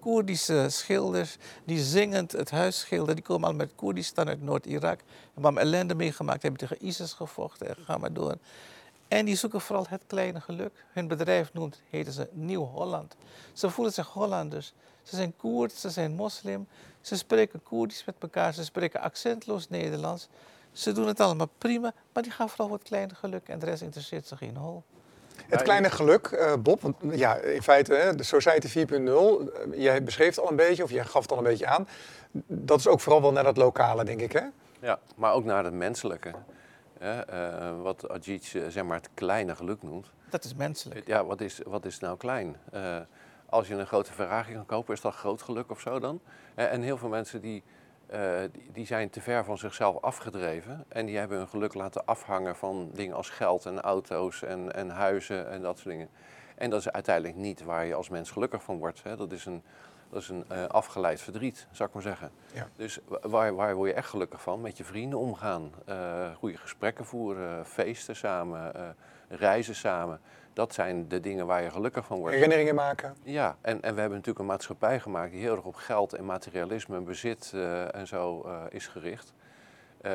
[0.00, 3.14] Koerdische schilders die zingend het huis schilderen.
[3.14, 5.00] Die komen al met Koerdistan uit Noord-Irak.
[5.34, 8.36] Hebben ellende meegemaakt, hebben tegen ISIS gevochten en gaan maar door.
[9.08, 10.84] En die zoeken vooral het kleine geluk.
[10.92, 13.16] Hun bedrijf noemt, heten ze Nieuw-Holland.
[13.52, 14.72] Ze voelen zich Hollanders.
[15.04, 16.66] Ze zijn Koerd, ze zijn moslim.
[17.00, 18.54] Ze spreken Koerdisch met elkaar.
[18.54, 20.28] Ze spreken accentloos Nederlands.
[20.72, 23.48] Ze doen het allemaal prima, maar die gaan vooral voor het kleine geluk.
[23.48, 24.82] En de rest interesseert zich geen hol.
[25.48, 30.02] Het kleine geluk, uh, Bob, want ja, in feite hè, de Society 4.0, uh, jij
[30.02, 31.88] beschreef het al een beetje, of jij gaf het al een beetje aan.
[32.46, 34.42] Dat is ook vooral wel naar dat lokale, denk ik, hè?
[34.80, 36.32] Ja, maar ook naar het menselijke.
[37.02, 37.20] Uh,
[37.82, 40.06] wat Ajit zeg maar het kleine geluk noemt.
[40.30, 41.06] Dat is menselijk.
[41.06, 42.56] Ja, wat is, wat is nou klein?
[43.54, 46.20] Als je een grote Ferrari kan kopen, is dat groot geluk of zo dan?
[46.54, 47.62] en heel veel mensen die,
[48.12, 50.84] uh, die, die, zijn te ver van zichzelf afgedreven.
[50.88, 54.90] En die hebben hun geluk laten afhangen van dingen als geld en auto's en, en
[54.90, 56.08] huizen en dat soort dingen.
[56.54, 59.02] En dat is uiteindelijk niet waar je als mens gelukkig van wordt.
[59.02, 59.16] Hè.
[59.16, 59.62] Dat is een,
[60.10, 62.30] dat is een uh, afgeleid verdriet, zou ik maar zeggen.
[62.52, 62.68] Ja.
[62.76, 64.60] Dus waar, waar word je echt gelukkig van?
[64.60, 68.72] Met je vrienden omgaan, uh, goede gesprekken voeren, feesten samen,
[69.28, 70.20] reizen samen.
[70.54, 72.34] Dat zijn de dingen waar je gelukkig van wordt.
[72.34, 73.16] Herinneringen maken.
[73.22, 76.24] Ja, en, en we hebben natuurlijk een maatschappij gemaakt die heel erg op geld en
[76.24, 77.52] materialisme en bezit
[77.90, 79.32] en zo is gericht.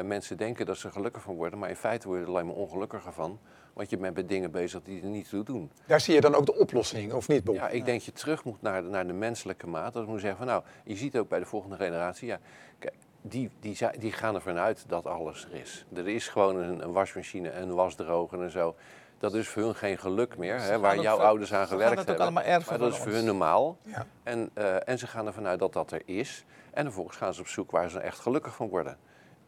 [0.03, 2.55] mensen denken dat ze gelukkig van worden, maar in feite word je er alleen maar
[2.55, 3.39] ongelukkiger van.
[3.79, 5.71] Want je bent met dingen bezig die er niet toe doen.
[5.85, 7.55] Daar zie je dan ook de oplossing, of niet, Bob?
[7.55, 9.93] Ja, ik denk dat je terug moet naar de, naar de menselijke maat.
[9.93, 12.39] Dat moet zeggen van nou, je ziet ook bij de volgende generatie, ja,
[12.79, 15.85] kijk, die, die, die gaan ervan uit dat alles er is.
[15.95, 18.75] Er is gewoon een, een wasmachine en een wasdroger en zo.
[19.19, 22.33] Dat is voor hun geen geluk meer, hè, waar jouw ouders aan gewerkt hebben.
[22.33, 23.77] maar dat is voor hun normaal.
[23.81, 24.05] Ja.
[24.23, 26.45] En, uh, en ze gaan ervan uit dat dat er is.
[26.71, 28.97] En vervolgens gaan ze op zoek waar ze echt gelukkig van worden.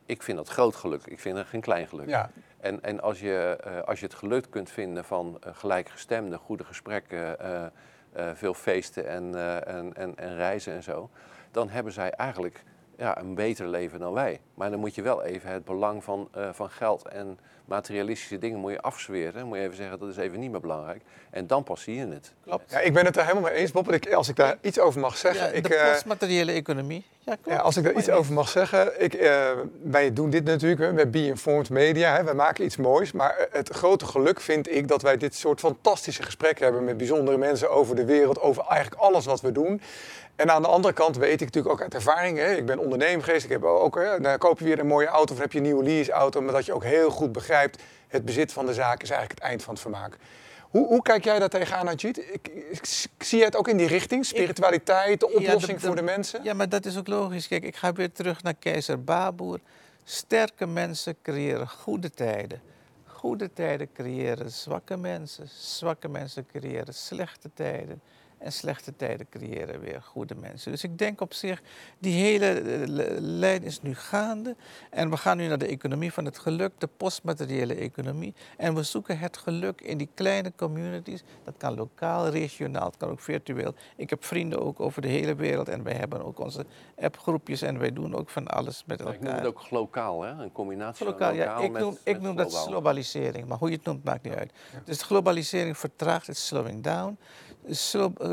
[0.06, 1.06] Ik vind dat groot geluk.
[1.06, 2.08] Ik vind dat geen klein geluk.
[2.08, 2.30] Ja.
[2.60, 6.64] En, en als, je, uh, als je het geluk kunt vinden van uh, gelijkgestemde, goede
[6.64, 7.66] gesprekken, uh,
[8.34, 11.10] veel feesten en, en, en, en, reizen en zo,
[11.52, 12.64] dan hebben zij eigenlijk
[13.02, 14.40] ja, een beter leven dan wij.
[14.54, 18.72] Maar dan moet je wel even het belang van, van geld en materialistische dingen moet
[18.72, 19.34] je afzweren.
[19.34, 21.02] Dan moet je even zeggen, dat is even niet meer belangrijk.
[21.30, 22.34] En dan pas zie je het.
[22.44, 22.72] Klopt.
[22.72, 23.92] Ja, ik ben het er helemaal mee eens, Bob.
[23.92, 25.46] Ik, als ik daar iets over mag zeggen...
[25.46, 27.06] Ja, ik, de postmateriële economie.
[27.20, 27.58] Ja, klopt.
[27.58, 29.04] Ja, als ik daar iets over mag zeggen.
[29.04, 29.52] Ik, uh,
[29.84, 32.16] wij doen dit natuurlijk met Be Informed Media.
[32.16, 32.24] Hè.
[32.24, 33.12] Wij maken iets moois.
[33.12, 36.84] Maar het grote geluk vind ik dat wij dit soort fantastische gesprekken hebben...
[36.84, 38.40] met bijzondere mensen over de wereld.
[38.40, 39.82] Over eigenlijk alles wat we doen.
[40.36, 43.24] En aan de andere kant weet ik natuurlijk ook uit ervaring, hè, ik ben ondernemer
[43.24, 45.58] geweest, ik heb ook, hè, dan koop je weer een mooie auto of heb je
[45.58, 49.02] een nieuwe leaseauto, maar dat je ook heel goed begrijpt, het bezit van de zaak
[49.02, 50.18] is eigenlijk het eind van het vermaak.
[50.72, 52.18] Hoe, hoe kijk jij daar tegenaan, Ajit?
[52.18, 52.86] Ik, ik,
[53.18, 56.44] zie je het ook in die richting, spiritualiteit, de oplossing voor de mensen?
[56.44, 57.48] Ja, maar dat is ook logisch.
[57.48, 59.60] Kijk, ik ga weer terug naar keizer Baboer.
[60.04, 62.62] Sterke mensen creëren goede tijden.
[63.06, 65.50] Goede tijden creëren zwakke mensen.
[65.60, 68.02] Zwakke mensen creëren slechte tijden.
[68.42, 70.72] En slechte tijden creëren weer goede mensen.
[70.72, 71.62] Dus ik denk op zich,
[72.00, 72.82] die hele eh,
[73.20, 74.56] lijn is nu gaande.
[74.90, 78.34] En we gaan nu naar de economie van het geluk, de postmateriële economie.
[78.58, 81.24] En we zoeken het geluk in die kleine communities.
[81.44, 83.74] Dat kan lokaal, regionaal, het kan ook virtueel.
[83.96, 85.70] Ik heb vrienden ook over de hele wereld.
[85.70, 86.66] En wij hebben ook onze
[87.00, 87.62] appgroepjes.
[87.62, 89.16] En wij doen ook van alles met elkaar.
[89.16, 90.44] Ik noem het ook glokaal, hè?
[90.44, 93.48] een combinatie van lokaal ja, ik noem, ik noem dat globalisering.
[93.48, 94.52] Maar hoe je het noemt, maakt niet uit.
[94.84, 97.18] Dus globalisering vertraagt, het slowing down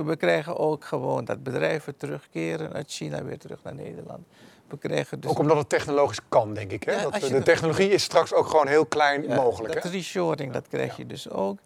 [0.05, 4.27] we krijgen ook gewoon dat bedrijven terugkeren uit China weer terug naar Nederland.
[4.69, 6.83] We krijgen dus ook omdat het technologisch kan, denk ik.
[6.83, 7.03] Hè?
[7.11, 9.83] dat, de technologie is straks ook gewoon heel klein mogelijk.
[9.83, 11.59] Dat reshoring, dat krijg je dus ook.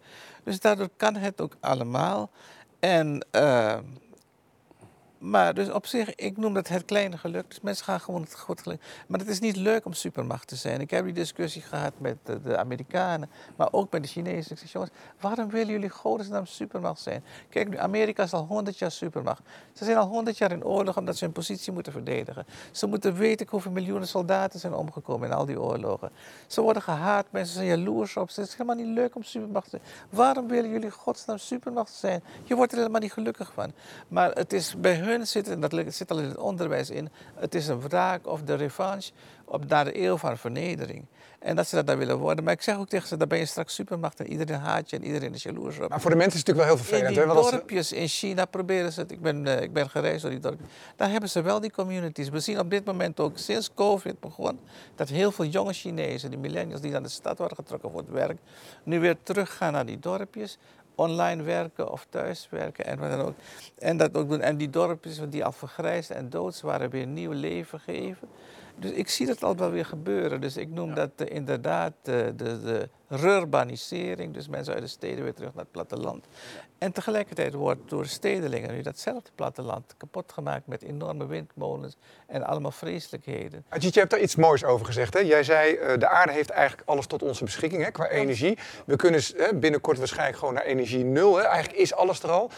[0.43, 2.29] Dus daardoor kan het ook allemaal.
[2.79, 3.77] En uh,
[5.23, 7.47] maar dus op zich, ik noem dat het kleine geluk.
[7.47, 8.81] Dus mensen gaan gewoon het goed geluk.
[9.07, 10.81] Maar het is niet leuk om supermacht te zijn.
[10.81, 14.51] Ik heb die discussie gehad met de, Amerikanen, maar ook met de Chinezen.
[14.51, 17.23] Ik zeg, jongens, waarom willen jullie godsnaam supermacht zijn?
[17.49, 19.41] Kijk nu, Amerika is al honderd jaar supermacht.
[19.73, 22.45] Ze zijn al honderd jaar in oorlog omdat ze hun positie moeten verdedigen.
[22.71, 26.11] Ze moeten weten hoeveel miljoenen soldaten zijn omgekomen in al die oorlogen.
[26.47, 28.39] Ze worden gehaat, mensen zijn jaloers op ze.
[28.39, 30.09] Het is helemaal niet leuk om supermacht te zijn.
[30.09, 32.23] Waarom willen jullie godsnaam supermacht zijn?
[32.43, 33.71] Je wordt er helemaal niet gelukkig van.
[34.07, 37.09] Maar het is bij hun hun zit, en dat zit al in het onderwijs in,
[37.35, 39.11] het is een wraak of de revanche
[39.45, 41.05] op naar de eeuw van vernedering.
[41.39, 42.43] En dat ze dat dan willen worden.
[42.43, 44.95] Maar ik zeg ook tegen ze, dan ben je straks supermacht en iedereen haat je
[44.95, 45.89] en iedereen is jaloers op.
[45.89, 47.35] Maar voor de mensen is het natuurlijk wel heel In vervelend.
[47.35, 49.11] die hè, dorpjes in China proberen ze het.
[49.11, 50.67] Ik ben, eh, ik ben gereisd door die dorpjes.
[50.95, 52.29] Daar hebben ze wel die communities.
[52.29, 54.59] We zien op dit moment ook sinds COVID begon
[54.95, 58.09] dat heel veel jonge Chinezen, die millennials die naar de stad worden getrokken voor het
[58.09, 58.37] werk,
[58.83, 60.57] nu weer teruggaan naar die dorpjes.
[60.95, 63.33] Online werken of thuis werken en wat dan ook.
[63.79, 64.41] En dat ook doen.
[64.41, 68.27] En die dorpjes die al vergrijsd en dood waren, weer nieuw leven geven.
[68.75, 70.41] Dus ik zie dat al wel weer gebeuren.
[70.41, 74.33] Dus ik noem dat eh, inderdaad eh, de, de rurbanisering.
[74.33, 76.25] Dus mensen uit de steden weer terug naar het platteland.
[76.77, 81.95] En tegelijkertijd wordt door stedelingen nu datzelfde platteland kapot gemaakt met enorme windmolens
[82.27, 83.65] en allemaal vreselijkheden.
[83.69, 85.13] Ajit, je hebt daar iets moois over gezegd.
[85.13, 85.19] Hè?
[85.19, 88.57] Jij zei, eh, de aarde heeft eigenlijk alles tot onze beschikking hè, qua energie.
[88.85, 89.21] We kunnen
[89.59, 91.37] binnenkort waarschijnlijk gewoon naar energie nul.
[91.37, 91.43] Hè?
[91.43, 92.51] Eigenlijk is alles er al.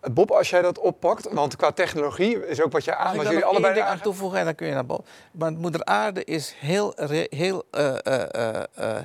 [0.00, 3.44] Bob, als jij dat oppakt, want qua technologie is ook wat jij aan, wat jullie
[3.44, 5.04] allebei ding aan toevoegen en dan kun je naar boven.
[5.30, 6.94] Want moeder aarde is heel,
[7.30, 9.02] heel, eh, eh, eh,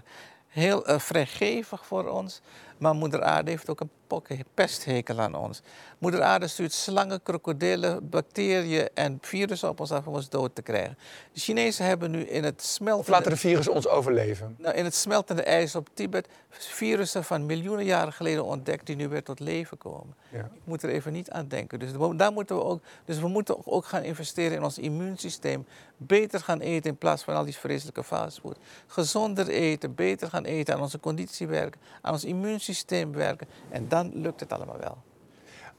[0.48, 2.42] heel vrijgevig voor ons.
[2.78, 5.62] Maar moeder aarde heeft ook een pokken, pesthekel aan ons.
[5.98, 10.62] Moeder aarde stuurt slangen, krokodillen, bacteriën en virussen op ons af om ons dood te
[10.62, 10.98] krijgen.
[11.34, 13.12] De Chinezen hebben nu in het Of smelten...
[13.12, 14.56] laten de virussen ons overleven?
[14.60, 19.08] Nou, in het smeltende ijs op Tibet virussen van miljoenen jaren geleden ontdekt die nu
[19.08, 20.16] weer tot leven komen.
[20.32, 20.40] Ja.
[20.40, 21.80] Ik moet er even niet aan denken.
[21.80, 25.66] Dus we- daar moeten we ook, dus we moeten ook gaan investeren in ons immuunsysteem.
[25.98, 28.58] Beter gaan eten in plaats van al die vreselijke fastfood.
[28.88, 33.48] Gezonder eten, beter gaan eten, aan onze conditie werken, aan ons immuunsysteem werken.
[33.70, 34.98] En dan lukt het allemaal wel.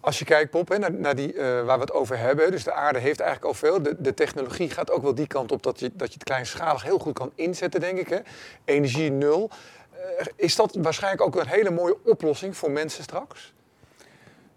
[0.01, 2.65] Als je kijkt, Bob, hè, naar, naar die, eh, waar we het over hebben, dus
[2.65, 3.83] de aarde heeft eigenlijk al veel.
[3.83, 6.83] De, de technologie gaat ook wel die kant op dat je, dat je het kleinschalig
[6.83, 8.09] heel goed kan inzetten, denk ik.
[8.09, 8.19] Hè.
[8.65, 9.51] Energie nul.
[9.91, 13.55] Eh, is dat waarschijnlijk ook een hele mooie oplossing voor mensen straks?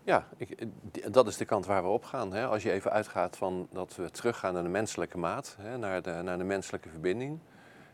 [0.03, 0.65] Ja, ik,
[1.11, 2.33] dat is de kant waar we op gaan.
[2.33, 2.45] Hè.
[2.45, 6.11] Als je even uitgaat van dat we teruggaan naar de menselijke maat, hè, naar, de,
[6.11, 7.39] naar de menselijke verbinding.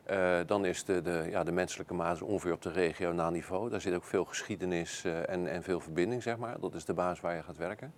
[0.05, 3.69] Eh, dan is de, de, ja, de menselijke maat ongeveer op de regionaal niveau.
[3.69, 6.59] Daar zit ook veel geschiedenis eh, en, en veel verbinding, zeg maar.
[6.59, 7.93] Dat is de basis waar je gaat werken.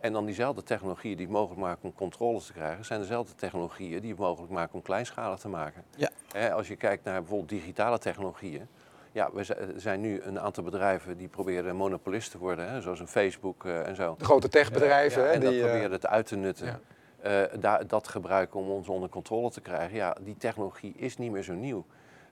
[0.00, 4.00] En dan diezelfde technologieën die het mogelijk maken om controles te krijgen, zijn dezelfde technologieën
[4.00, 5.82] die het mogelijk maken om kleinschalig te maken.
[5.96, 6.10] Ja.
[6.32, 8.68] Hè, als je kijkt naar bijvoorbeeld digitale technologieën.
[9.12, 12.80] Ja, we zi- er zijn nu een aantal bedrijven die proberen monopolist te worden, hè,
[12.80, 14.14] zoals een Facebook eh, en zo.
[14.18, 16.66] De grote techbedrijven, Ja, en dat die, eh, proberen het uit te nutten.
[16.66, 16.80] ja.
[17.22, 19.96] Eh, daar, dat gebruiken om ons onder controle te krijgen.
[19.96, 21.84] Ja, die technologie is niet meer zo nieuw.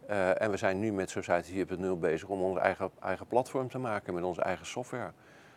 [0.07, 3.79] Eh, en we zijn nu met Society 4.0 bezig om ons eigen, eigen platform te
[3.79, 5.11] maken met onze eigen software.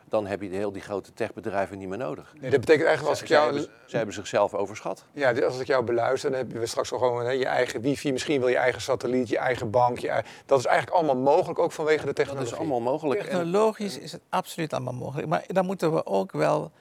[0.08, 2.34] Dan heb je de heel die grote techbedrijven niet meer nodig.
[2.42, 5.06] nee, dat betekent eigenlijk als ik Zij jou, hebben, zij hebben zichzelf overschat.
[5.14, 8.12] ja, als ik jou beluister, dan heb je straks al gewoon hè, je eigen wifi,
[8.12, 10.00] misschien wel je eigen satelliet, je eigen bank.
[10.00, 12.52] Je dat is eigenlijk allemaal mogelijk, ook vanwege de Dat technologie.
[12.52, 13.20] is allemaal mogelijk.
[13.22, 15.28] En- Technologisch is het absoluut allemaal mogelijk.
[15.28, 16.72] Maar dan moeten we ook wel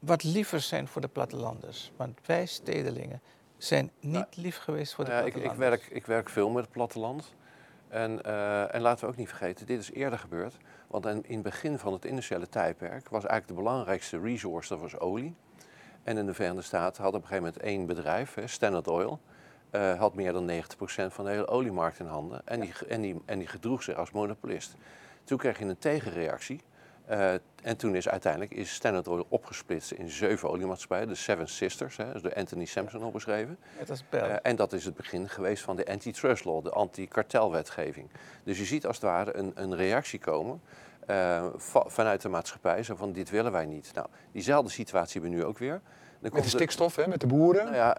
[0.00, 1.92] wat liever zijn voor de plattelanders.
[1.96, 3.20] Want wij stedelingen
[3.56, 5.74] zijn niet lief geweest voor de Nou ja, ik, plattelanders.
[5.74, 7.34] ik, werk, ik werk veel met het platteland.
[7.88, 10.56] En, eh, en laten we ook niet vergeten, dit is eerder gebeurd.
[10.86, 14.98] Want in, het begin van het industriële tijdperk was eigenlijk de belangrijkste resource, dat was
[14.98, 15.34] olie.
[16.02, 19.20] En in de Verenigde Staten had op een gegeven moment één bedrijf, Standard Oil,
[19.70, 22.42] eh, had meer dan 90% van de hele oliemarkt in handen.
[22.44, 24.74] En die, en, die, en die gedroeg zich als monopolist.
[25.24, 26.60] Toen kreeg je een tegenreactie.
[27.10, 31.96] Eh, en toen is uiteindelijk is Standard Oil opgesplitst in zeven oliemaatschappijen, de Seven Sisters,
[31.96, 33.58] hè, is door Anthony Sampson opgeschreven.
[34.10, 34.20] Bel.
[34.24, 38.08] Eh, en dat is het begin geweest van de antitrust law, de anti-kartelwetgeving.
[38.44, 40.60] Dus je ziet als het ware een, een reactie komen
[41.06, 43.90] eh, va- vanuit de maatschappij, zo van dit willen wij niet.
[43.94, 45.80] Nou, diezelfde situatie hebben we nu ook weer.
[46.20, 47.64] Dan Met de stikstof, hè, met de boeren.
[47.64, 47.96] nou ja,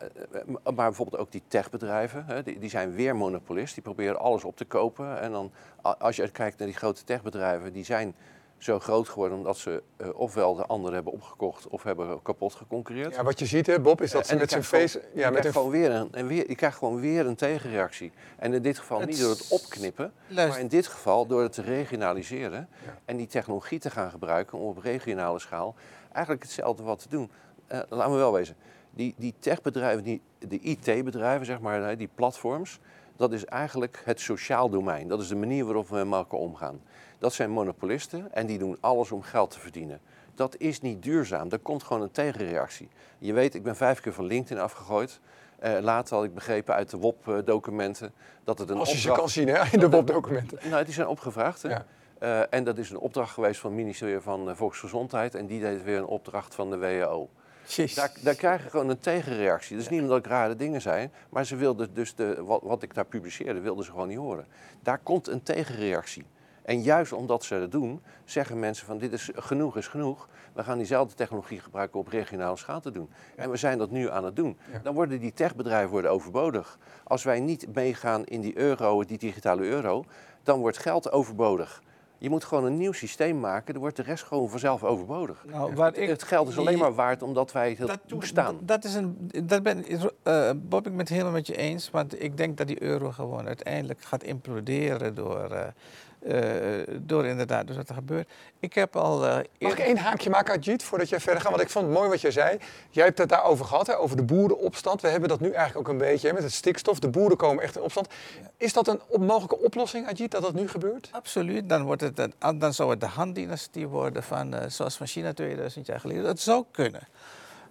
[0.64, 3.74] maar bijvoorbeeld ook die techbedrijven, hè, die, die zijn weer monopolist.
[3.74, 5.20] Die proberen alles op te kopen.
[5.20, 8.16] En dan, als je kijkt naar die grote techbedrijven, die zijn
[8.64, 13.16] zo groot geworden omdat ze eh, ofwel de anderen hebben opgekocht of hebben kapot geconcurreerd.
[13.16, 15.00] Ja, wat je ziet, hè, Bob, is dat ze en met zijn face...
[15.00, 17.26] gewoon- Ja, je met krijgt een gewoon weer een, en weer, je krijgt gewoon weer
[17.26, 18.12] een tegenreactie.
[18.38, 20.48] En in dit geval Het niet door het opknippen, Luister.
[20.50, 22.98] maar in dit geval door het te regionaliseren Ja.
[23.06, 25.76] en die technologie te gaan gebruiken om op regionale schaal
[26.12, 27.32] eigenlijk hetzelfde wat te doen.
[27.68, 28.56] Eh, laten we wel wezen,
[28.92, 32.80] die, die techbedrijven, die, de IT-bedrijven, zeg maar, hè, die platforms,
[33.16, 35.08] dat is eigenlijk het sociaal domein.
[35.08, 36.82] Dat is de manier waarop we met elkaar omgaan.
[37.22, 40.00] Dat zijn monopolisten en die doen alles om geld te verdienen.
[40.36, 41.50] Dat is niet duurzaam.
[41.50, 42.90] Er komt gewoon een tegenreactie.
[43.18, 45.20] Je weet, ik ben vijf keer van LinkedIn afgegooid.
[45.60, 49.30] Eh, later had ik begrepen uit de WOP-documenten dat het een Als je ze kan
[49.30, 50.60] zien hè, in de WOP-documenten.
[50.70, 51.62] Nou, die zijn opgevraagd.
[51.62, 51.70] Hè?
[51.70, 51.86] Ja.
[52.20, 55.36] Eh, en dat is een opdracht geweest van het ministerie van eh, Volksgezondheid.
[55.36, 57.30] En die deed weer een opdracht van de WHO.
[57.96, 59.78] Daar, daar krijg je gewoon een tegenreactie.
[59.78, 62.94] Dus niet omdat ik rare dingen zijn, maar ze wilden dus de, wat, wat ik
[62.94, 64.46] daar publiceerde, wilden ze gewoon niet horen.
[64.84, 66.26] Daar komt een tegenreactie.
[66.62, 70.28] En juist omdat ze dat doen, zeggen mensen van dit is genoeg is genoeg.
[70.54, 73.10] We gaan diezelfde technologie gebruiken op regionale schaal te doen.
[73.36, 74.58] En we zijn dat nu aan het doen.
[74.72, 74.80] Ja.
[74.84, 76.78] Dan worden die techbedrijven worden overbodig.
[77.04, 80.04] Als wij niet meegaan in die euro, die digitale euro,
[80.44, 81.82] dan wordt geld overbodig.
[82.18, 85.46] Je moet gewoon een nieuw systeem maken, dan wordt de rest gewoon vanzelf overbodig.
[85.48, 88.58] Nou, waar ik- het geld is alleen maar waard omdat wij het toestaan.
[88.62, 89.86] Dat, is een, dat ben,
[90.24, 91.90] eh, Bob, ik ben het helemaal met je eens.
[91.92, 95.68] Want ik denk dat die euro gewoon uiteindelijk gaat imploderen door, eh,
[97.00, 98.30] door inderdaad dus wat er gebeurt.
[98.60, 99.26] Ik heb al...
[99.28, 101.52] eh, Mag ik één haakje maken, Ajit, voordat jij verder gaat?
[101.52, 102.58] Want ik vond het mooi wat jij zei.
[102.90, 105.02] Jij hebt het daarover gehad, hè, over de boerenopstand.
[105.02, 107.00] We hebben dat nu eigenlijk ook een beetje hè, met het stikstof.
[107.00, 108.08] De boeren komen echt in opstand.
[108.58, 111.10] Is dat een op- mogelijke oplossing, Ajit, dat dat nu gebeurt?
[111.12, 115.08] Absoluut, dan, wordt het een, dan zou het de Han-dynastie worden, van, eh, zoals van
[115.08, 116.24] China 2000 jaar geleden.
[116.24, 117.08] Dat zou kunnen.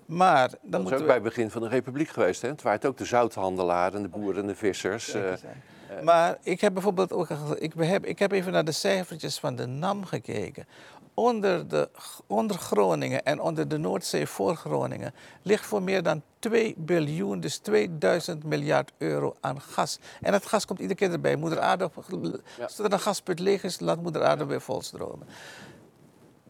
[0.07, 1.05] Maar dan Dat is ook we...
[1.05, 2.43] bij het begin van de republiek geweest.
[2.43, 2.49] Hè?
[2.49, 5.15] Het waren ook de zouthandelaren, en de boeren en de vissers.
[5.15, 5.23] eh,
[6.03, 9.67] Maar ik heb bijvoorbeeld ook, ik heb, ik heb even naar de cijfertjes van de
[9.67, 10.67] NAM gekeken.
[11.15, 11.89] Onder, de,
[12.27, 17.59] onder Groningen en onder de Noordzee voor Groningen ligt voor meer dan 2 biljoen, dus
[17.59, 19.99] 2000 miljard euro aan gas.
[20.21, 21.37] En dat gas komt iedere keer erbij.
[21.37, 21.91] Moeder Aarde,
[22.57, 22.63] Ja.
[22.63, 25.27] als er een gasput leeg is, laat Moeder Aarde weer volstromen.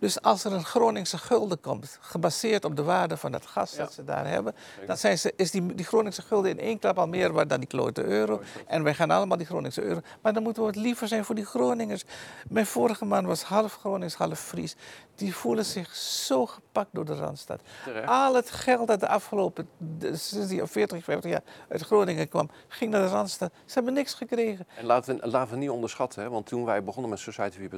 [0.01, 3.79] Dus als er een Groningse gulden komt, gebaseerd op de waarde van het gas Ja.
[3.79, 4.55] dat ze daar hebben,
[4.87, 7.59] dan zijn ze, is die, die Groningse gulden in één klap al meer waard dan
[7.59, 8.41] die klote euro.
[8.67, 10.01] En wij gaan allemaal die Groningse euro.
[10.23, 12.05] Maar dan moeten we wat liever zijn voor die Groningers.
[12.49, 14.77] Mijn vorige man was half Gronings, half Fries.
[15.15, 17.61] Die voelen zich zo gepakt door de Randstad.
[17.85, 18.09] Terecht.
[18.09, 19.69] Al het geld dat de afgelopen,
[20.01, 23.53] sinds die 40, 50 jaar uit Groningen kwam, ging naar de Randstad.
[23.65, 24.67] Ze hebben niks gekregen.
[24.77, 26.29] En laten we, laten we niet onderschatten, hè?
[26.31, 27.69] want toen wij begonnen met Society 4.0,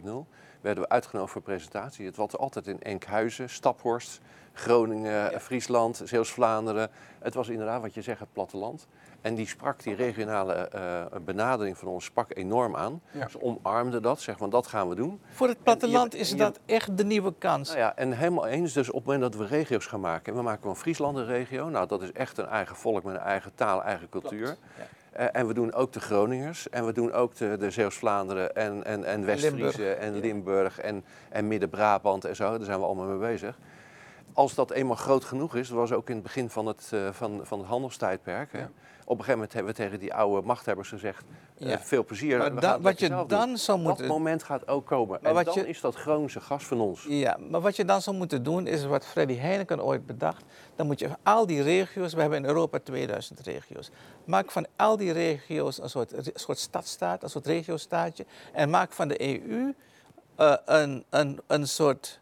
[0.60, 2.11] werden we uitgenodigd voor presentatie.
[2.12, 4.20] Het was altijd in Enkhuizen, Staphorst,
[4.52, 6.90] Groningen, Friesland, Zeeuws-Vlaanderen.
[7.18, 8.86] Het was inderdaad wat je zegt, het platteland.
[9.20, 13.00] En die sprak, die regionale eh, benadering van ons sprak enorm aan.
[13.10, 13.28] Ja.
[13.28, 15.20] Ze omarmden dat, zeg van dat gaan we doen.
[15.30, 17.68] Voor het platteland je- is je- dat echt de nieuwe kans.
[17.68, 20.38] Nou ja, en helemaal eens, dus op het moment dat we regio's gaan maken, en
[20.38, 23.20] we maken van Friesland een regio, nou dat is echt een eigen volk met een
[23.20, 24.46] eigen taal, eigen cultuur.
[24.46, 24.56] Ja.
[25.12, 28.84] Eh, en we doen ook de Groningers en we doen ook de, de Zeeuws-Vlaanderen en,
[28.84, 30.18] en, en West-Friese en.
[30.20, 32.56] Limburg en, en Midden-Brabant en zo.
[32.56, 33.58] Daar zijn we allemaal mee bezig.
[34.32, 37.00] Als dat eenmaal groot genoeg is, dat was ook in het begin van het, eh,
[37.10, 38.52] van, van het handelstijdperk.
[38.52, 38.58] Hè.
[38.58, 38.70] Ja.
[39.04, 41.24] Op een gegeven moment hebben we tegen die oude machthebbers gezegd,
[41.58, 42.38] eh, veel plezier.
[42.38, 43.38] Maar da- wat je zelf doen.
[43.38, 44.06] dan zou Dat moeten...
[44.06, 45.18] moment gaat ook komen.
[45.22, 47.06] Maar en wat dan je- is dat Groningse gas van ons.
[47.08, 50.44] Ja, maar wat je dan zou moeten doen is wat Freddy Heineken ooit bedacht.
[50.82, 53.90] Dan moet je al die regio's, we hebben in Europa 2000 regio's.
[54.24, 58.26] Maak van al die regio's een soort, soort stadstaat, een soort regiostaatje.
[58.52, 59.74] En maak van de EU
[60.36, 62.20] eh, een, een, een soort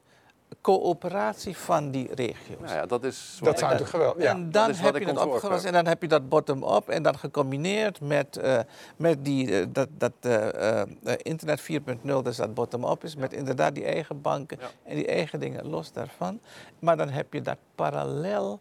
[0.61, 2.59] coöperatie van die regio's.
[2.61, 4.23] Nou ja, dat is Dat zou natuurlijk geweldig.
[4.23, 4.31] Ja.
[4.31, 7.19] En dan heb je het ontworpen opgelost en dan heb je dat bottom-up en dan
[7.19, 8.59] gecombineerd met, eh,
[8.97, 10.49] met die, eh, dat, dat eh,
[10.81, 14.67] eh, eh, internet 4.0, dus dat bottom-up is, met inderdaad die eigen banken Ja.
[14.85, 16.41] en die eigen dingen los daarvan.
[16.79, 18.61] Maar dan heb je dat parallel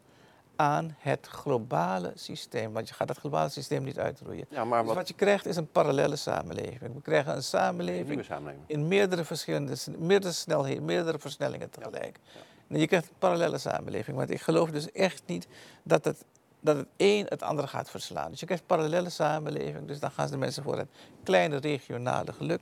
[0.59, 4.45] aan het globale systeem, want je gaat dat globale systeem niet uitroeien.
[4.49, 6.93] Ja, maar Dus wat, je krijgt is een parallele samenleving.
[6.93, 8.25] We krijgen een samenleving
[8.65, 12.19] in meerdere verschillende, meerdere snelheden, meerdere versnellingen tegelijk.
[12.67, 14.17] En je krijgt een parallele samenleving.
[14.17, 15.47] Want ik geloof dus echt niet
[15.83, 16.25] dat het,
[16.59, 18.31] dat het een het andere gaat verslaan.
[18.31, 19.87] Dus je krijgt parallele samenleving.
[19.87, 20.89] Dus dan gaan de mensen voor het
[21.23, 22.61] kleine regionale geluk.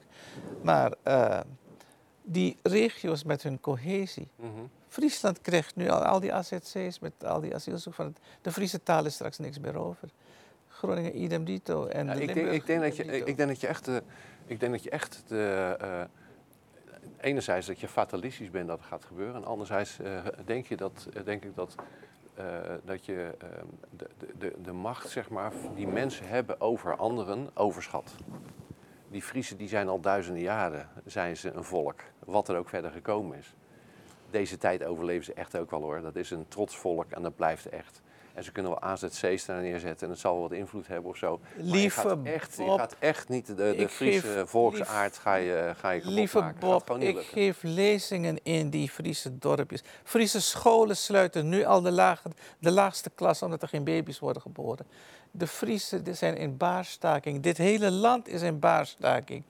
[0.61, 1.39] Maar eh,
[2.23, 4.27] die regio's met hun cohesie.
[4.35, 4.49] Mhm.
[4.97, 7.95] Friesland krijgt nu al, al die AZC's met al die asielzoekers.
[7.95, 10.09] Van het, de Friese taal is straks niks meer over.
[10.67, 11.85] Groningen idem dito.
[11.85, 13.27] En Ja, de ik, denk, Limburg ik, denk dat je, idem dito.
[13.29, 13.87] ik denk dat je echt,
[14.45, 16.01] ik denk dat je echt de, eh,
[17.17, 21.07] enerzijds dat je fatalistisch bent dat het gaat gebeuren, en anderzijds eh, denk, je dat,
[21.23, 21.75] denk ik dat,
[22.35, 22.45] eh,
[22.85, 23.47] dat je eh,
[23.97, 28.11] de, de- de, de macht zeg maar, die mensen hebben over anderen overschat.
[29.09, 32.91] Die Friesen die zijn al duizenden jaren zijn ze een volk, wat er ook verder
[32.91, 33.53] gekomen is.
[34.31, 36.01] Deze tijd overleven ze echt ook wel hoor.
[36.01, 38.01] Dat is een trots volk en dat blijft echt.
[38.33, 41.17] En ze kunnen wel AZC's daar neerzetten en het zal wel wat invloed hebben of
[41.17, 41.39] zo.
[41.63, 45.73] Maar je gaat echt, je Bob, gaat echt niet de, Friese geef- volksaard ga je,
[45.75, 46.59] ga je Lieve maken.
[46.59, 47.23] Bob, ik lukken.
[47.23, 49.83] geef lezingen in die Friese dorpjes.
[50.03, 54.41] Friese scholen sluiten nu al de, lage, de laagste klas omdat er geen baby's worden
[54.41, 54.85] geboren.
[55.31, 57.41] De Friese zijn in baarstaking.
[57.41, 59.43] Dit hele land is in baarstaking.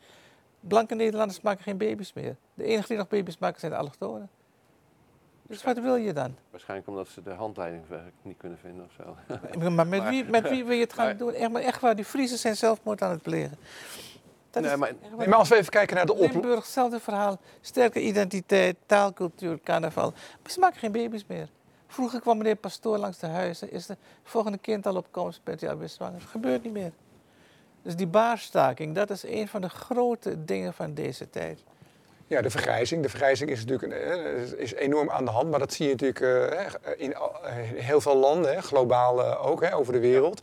[0.59, 2.35] Blanke Nederlanders maken geen baby's meer.
[2.53, 4.29] De enige die nog baby's maken zijn de allochtonen.
[5.47, 6.35] Dus wat wil je dan?
[6.51, 7.83] Waarschijnlijk omdat ze de handleiding
[8.21, 9.15] niet kunnen vinden of zo.
[9.69, 11.33] Maar met Maar- wie, met wie wil je het gaan Maar- doen?
[11.33, 13.57] Echt, maar echt waar, die Friesen zijn zelfmoord aan het plegen.
[14.49, 14.93] Dat Nee, maar-.
[15.17, 16.41] Nee, maar als we even kijken naar de oplossing.
[16.41, 17.39] Limburg, hetzelfde verhaal.
[17.61, 20.11] Sterke identiteit, taalcultuur, carnaval.
[20.41, 21.49] Maar ze maken geen baby's meer.
[21.87, 23.71] Vroeger kwam meneer Pastoor langs de huizen.
[23.71, 26.19] Is de volgende kind al op komst, bent u alweer zwanger.
[26.19, 26.91] Dat gebeurt niet meer.
[27.81, 31.63] Dus die baarstaking, dat is een van de grote dingen van deze tijd.
[32.27, 33.03] Ja, de vergrijzing.
[33.03, 35.91] De vergrijzing is natuurlijk een, eh, is enorm aan de hand, maar dat zie je
[35.91, 37.15] natuurlijk uh, in
[37.75, 40.41] heel veel landen, globaal ook, over de wereld.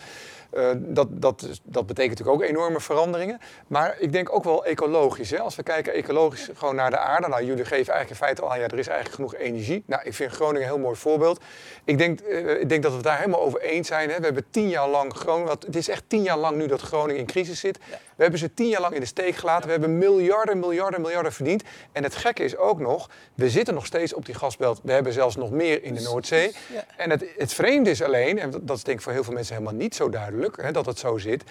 [0.53, 3.40] Uh, dat, dat, dat betekent natuurlijk ook enorme veranderingen.
[3.66, 5.30] Maar ik denk ook wel ecologisch.
[5.30, 5.38] Hè?
[5.38, 7.28] Als we kijken ecologisch gewoon naar de aarde.
[7.28, 9.82] Nou, jullie geven eigenlijk in feite al aan, ja, er is eigenlijk genoeg energie.
[9.86, 11.40] Nou, ik vind Groningen een heel mooi voorbeeld.
[11.84, 14.11] Ik denk, uh, ik denk dat we het daar helemaal over eens zijn.
[14.11, 14.18] Hè?
[14.18, 17.20] We hebben tien jaar lang Groningen, het is echt tien jaar lang nu dat Groningen
[17.20, 17.78] in crisis zit.
[18.16, 19.64] We hebben ze tien jaar lang in de steek gelaten.
[19.64, 21.62] We hebben miljarden, miljarden, miljarden verdiend.
[21.92, 24.80] En het gekke is ook nog, we zitten nog steeds op die gasbelt.
[24.82, 26.55] We hebben zelfs nog meer in de Noordzee.
[26.97, 29.55] En het, het vreemde is alleen, en dat is denk ik voor heel veel mensen
[29.55, 31.45] helemaal niet zo duidelijk hè, dat het zo zit,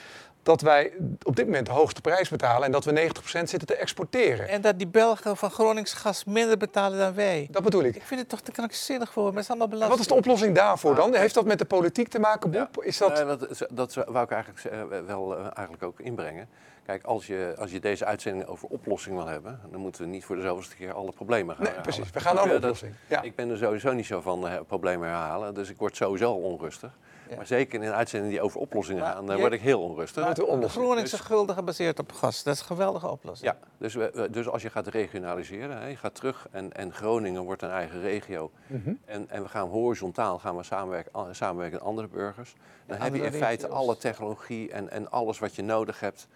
[0.44, 0.92] dat wij
[1.24, 4.48] op dit moment de hoogste prijs betalen en dat we 90% zitten te exporteren.
[4.48, 7.48] En dat die Belgen van Gronings gas minder betalen dan wij.
[7.52, 7.96] Dat bedoel ik.
[7.96, 9.98] Ik vind het toch te krankzinnig voor, met allemaal belasting.
[9.98, 11.16] Wat is de oplossing daarvoor dan?
[11.16, 12.84] Heeft dat met de politiek te maken, Bob?
[12.84, 13.14] Is dat...
[13.14, 16.48] Nee, dat, dat wou ik eigenlijk eh, wel eh, eigenlijk ook inbrengen.
[16.86, 20.26] Kijk, als je, als je deze uitzending over oplossing wil hebben, dan moeten we niet
[20.26, 22.12] voor de zoveelste keer alle problemen gaan Nee, precies.
[22.12, 22.94] We gaan naar een oplossing.
[23.08, 23.22] Ja.
[23.22, 26.92] Ik ben er sowieso niet zo van uh, problemen herhalen, dus ik word sowieso onrustig.
[27.36, 30.24] Maar zeker in een uitzending die over oplossingen gaan, dan word ik heel onrustig.
[30.24, 33.52] Maar de Groningse dus, gulden gebaseerd op gas, dat is een geweldige oplossing.
[33.52, 33.98] Ja, dus,
[34.32, 38.02] dus als je gaat regionaliseren, hè, je gaat terug en, en Groningen wordt een eigen
[38.02, 38.52] regio.
[38.68, 38.94] Mhm.
[39.06, 42.56] en, en we gaan horizontaal gaan we samenwerken, samenwerken met andere burgers.
[42.86, 46.28] Dan heb je in feite alle technologie en, en alles wat je nodig hebt.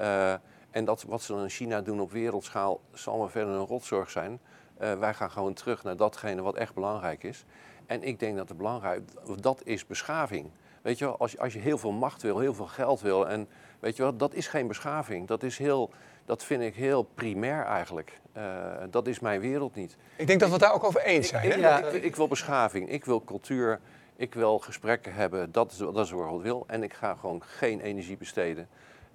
[0.00, 0.32] Uh,
[0.70, 4.10] en dat wat ze dan in China doen op wereldschaal zal maar verder een rotzorg
[4.10, 4.40] zijn.
[4.80, 7.44] Uh, wij gaan gewoon terug naar datgene wat echt belangrijk is.
[7.86, 9.02] En ik denk dat het belangrijk
[9.40, 10.50] dat is beschaving.
[10.82, 13.28] Weet je wel, als je, als je heel veel macht wil, heel veel geld wil.
[13.28, 13.48] En
[13.80, 15.26] weet je wel, dat is geen beschaving.
[15.26, 15.90] Dat, is heel,
[16.24, 18.20] dat vind ik heel primair eigenlijk.
[18.36, 18.42] Uh,
[18.90, 19.96] dat is mijn wereld niet.
[20.16, 21.44] Ik denk dat we het daar ook over eens zijn.
[21.44, 21.58] Ik, hè?
[21.58, 23.80] Ja, ik, ik, wil beschaving, ik wil cultuur,
[24.16, 25.52] ik wil gesprekken hebben.
[25.52, 26.64] Dat is, dat is wat ik wil.
[26.66, 28.68] En ik ga gewoon geen energie besteden.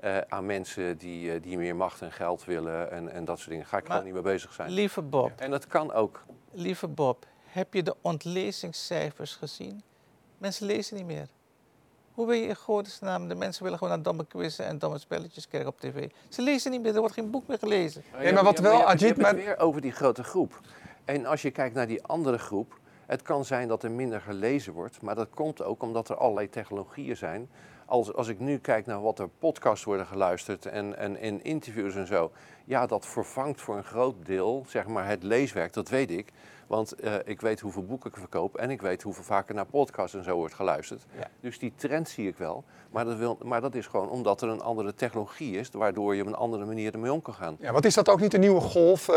[0.03, 3.49] Uh, aan mensen die, uh, die meer macht en geld willen en, en dat soort
[3.49, 3.65] dingen.
[3.65, 4.71] Ga ik maar, gewoon niet mee bezig zijn.
[4.71, 5.31] Lieve Bob.
[5.35, 6.23] En dat kan ook.
[6.51, 9.81] Lieve Bob, heb je de ontlezingscijfers gezien?
[10.37, 11.27] Mensen lezen niet meer.
[12.13, 13.27] Hoe wil je in godesnaam?
[13.27, 16.09] De mensen willen gewoon naar domme quizzen en domme spelletjes kijken op tv.
[16.29, 18.03] Ze lezen niet meer, er wordt geen boek meer gelezen.
[18.17, 19.17] Nee, maar wat wel, Ajit...
[19.17, 19.35] maar...
[19.35, 20.59] weer over die grote groep.
[21.05, 22.79] En als je kijkt naar die andere groep...
[23.05, 26.49] Het kan zijn dat er minder gelezen wordt, maar dat komt ook omdat er allerlei
[26.49, 27.49] technologieën zijn.
[27.85, 31.95] Als, als ik nu kijk naar wat er podcasts worden geluisterd en, en in interviews
[31.95, 32.31] en zo,
[32.65, 36.31] ja, dat vervangt voor een groot deel zeg maar, het leeswerk, dat weet ik.
[36.71, 40.15] Want uh, ik weet hoeveel boeken ik verkoop en ik weet hoeveel vaker naar podcasts
[40.15, 41.05] en zo wordt geluisterd.
[41.17, 41.27] Ja.
[41.39, 42.63] Dus die trend zie ik wel.
[42.91, 46.21] Maar dat, wil, maar dat is gewoon omdat er een andere technologie is, waardoor je
[46.21, 47.57] op een andere manier ermee om kan gaan.
[47.59, 49.15] Ja, wat is dat ook niet de nieuwe golf, uh,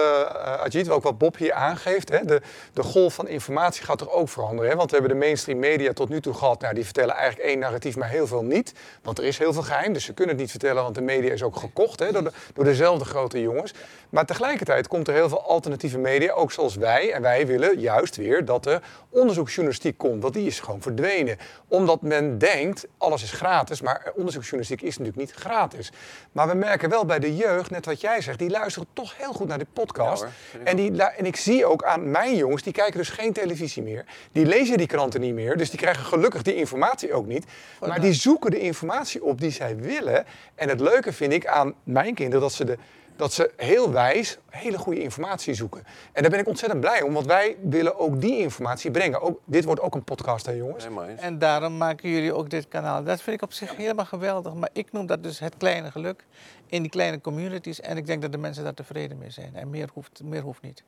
[0.61, 2.09] Ajit, ook wat Bob hier aangeeft?
[2.09, 2.25] Hè?
[2.25, 2.43] De,
[2.73, 4.71] de golf van informatie gaat toch ook veranderen?
[4.71, 4.77] Hè?
[4.77, 7.59] Want we hebben de mainstream media tot nu toe gehad, nou, die vertellen eigenlijk één
[7.59, 8.75] narratief, maar heel veel niet.
[9.03, 11.33] Want er is heel veel geheim, dus ze kunnen het niet vertellen, want de media
[11.33, 13.75] is ook gekocht hè, door, de, door dezelfde grote jongens.
[14.11, 17.13] Maar tegelijkertijd komt er heel veel alternatieve media, ook zoals wij.
[17.13, 21.37] En wij willen juist weer dat er onderzoeksjournalistiek komt, want die is gewoon verdwenen.
[21.69, 25.93] Omdat men denkt, alles is gratis, maar onderzoeksjournalistiek is natuurlijk niet gratis.
[26.33, 29.33] Maar we merken wel bij de jeugd, net wat jij zegt, die luisteren toch heel
[29.33, 30.23] goed naar de podcast.
[30.23, 30.29] Ja,
[30.65, 34.05] en, die, en ik zie ook aan mijn jongens, die kijken dus geen televisie meer.
[34.33, 37.45] Die lezen die kranten niet meer, dus die krijgen gelukkig die informatie ook niet.
[37.81, 40.25] Maar die zoeken de informatie op die zij willen.
[40.55, 42.79] En het leuke vind ik aan mijn kinderen, dat ze de
[43.17, 45.85] dat ze heel wijs hele goede informatie zoeken.
[46.13, 49.21] En daar ben ik ontzettend blij om, want wij willen ook die informatie brengen.
[49.21, 50.87] Ook, dit wordt ook een podcast, hè jongens?
[51.17, 53.05] En daarom maken jullie ook dit kanaal.
[53.05, 54.55] Dat vind ik op zich helemaal geweldig.
[54.55, 56.25] Maar ik noem dat dus het kleine geluk
[56.67, 57.81] in die kleine communities.
[57.81, 59.57] En ik denk dat de mensen daar tevreden mee zijn.
[59.57, 60.83] En meer hoeft, meer hoeft niet.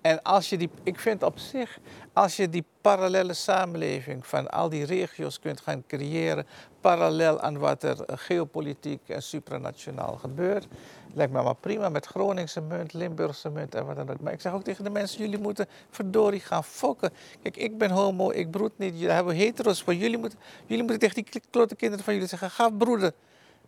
[0.00, 1.78] En als je die, ik vind op zich,
[2.12, 6.46] als je die parallele samenleving van al die regio's kunt gaan creëren,
[6.80, 10.66] parallel aan wat er geopolitiek en supranationaal gebeurt,
[11.14, 14.20] lijkt me maar prima met Groningse munt, Limburgse munt en wat dan ook.
[14.20, 17.10] Maar ik zeg ook tegen de mensen, jullie moeten verdorie gaan fokken.
[17.42, 21.08] Kijk, ik ben homo, ik broed niet, jullie hebben hetero's, maar jullie moeten, jullie moeten
[21.08, 23.12] tegen die klote kinderen van jullie zeggen, ga broeden.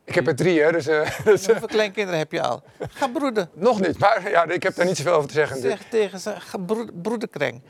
[0.05, 0.73] Ik heb er drie, hè.
[0.73, 2.63] Dus, uh, dus, Hoeveel kleinkinderen heb je al?
[2.79, 3.51] Ga broeden.
[3.53, 5.61] Nog niet, maar ja, ik heb daar niet zoveel over te zeggen.
[5.61, 6.59] Zeg tegen ze, ga
[7.03, 7.63] broederkreng.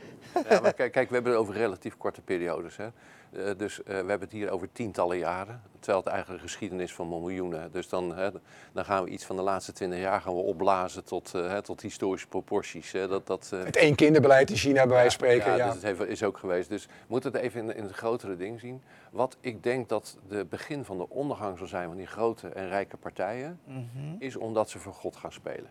[0.49, 2.77] Ja, maar kijk, kijk, we hebben het over relatief korte periodes.
[2.77, 2.87] Hè.
[3.31, 5.61] Uh, dus uh, we hebben het hier over tientallen jaren.
[5.79, 7.71] Terwijl het eigenlijk een geschiedenis van miljoenen.
[7.71, 8.29] Dus dan, hè,
[8.71, 11.61] dan gaan we iets van de laatste twintig jaar gaan we opblazen tot, uh, hè,
[11.61, 12.91] tot historische proporties.
[12.91, 13.07] Hè.
[13.07, 15.51] Dat, dat, het één kinderbeleid in China bij wijze van spreken.
[15.51, 15.73] Ja, ja.
[15.73, 16.69] Dus het is ook geweest.
[16.69, 18.81] Dus we moeten het even in, in het grotere ding zien.
[19.11, 22.67] Wat ik denk dat de begin van de ondergang zal zijn van die grote en
[22.67, 24.15] rijke partijen, mm -hmm.
[24.19, 25.69] is omdat ze voor God gaan spelen.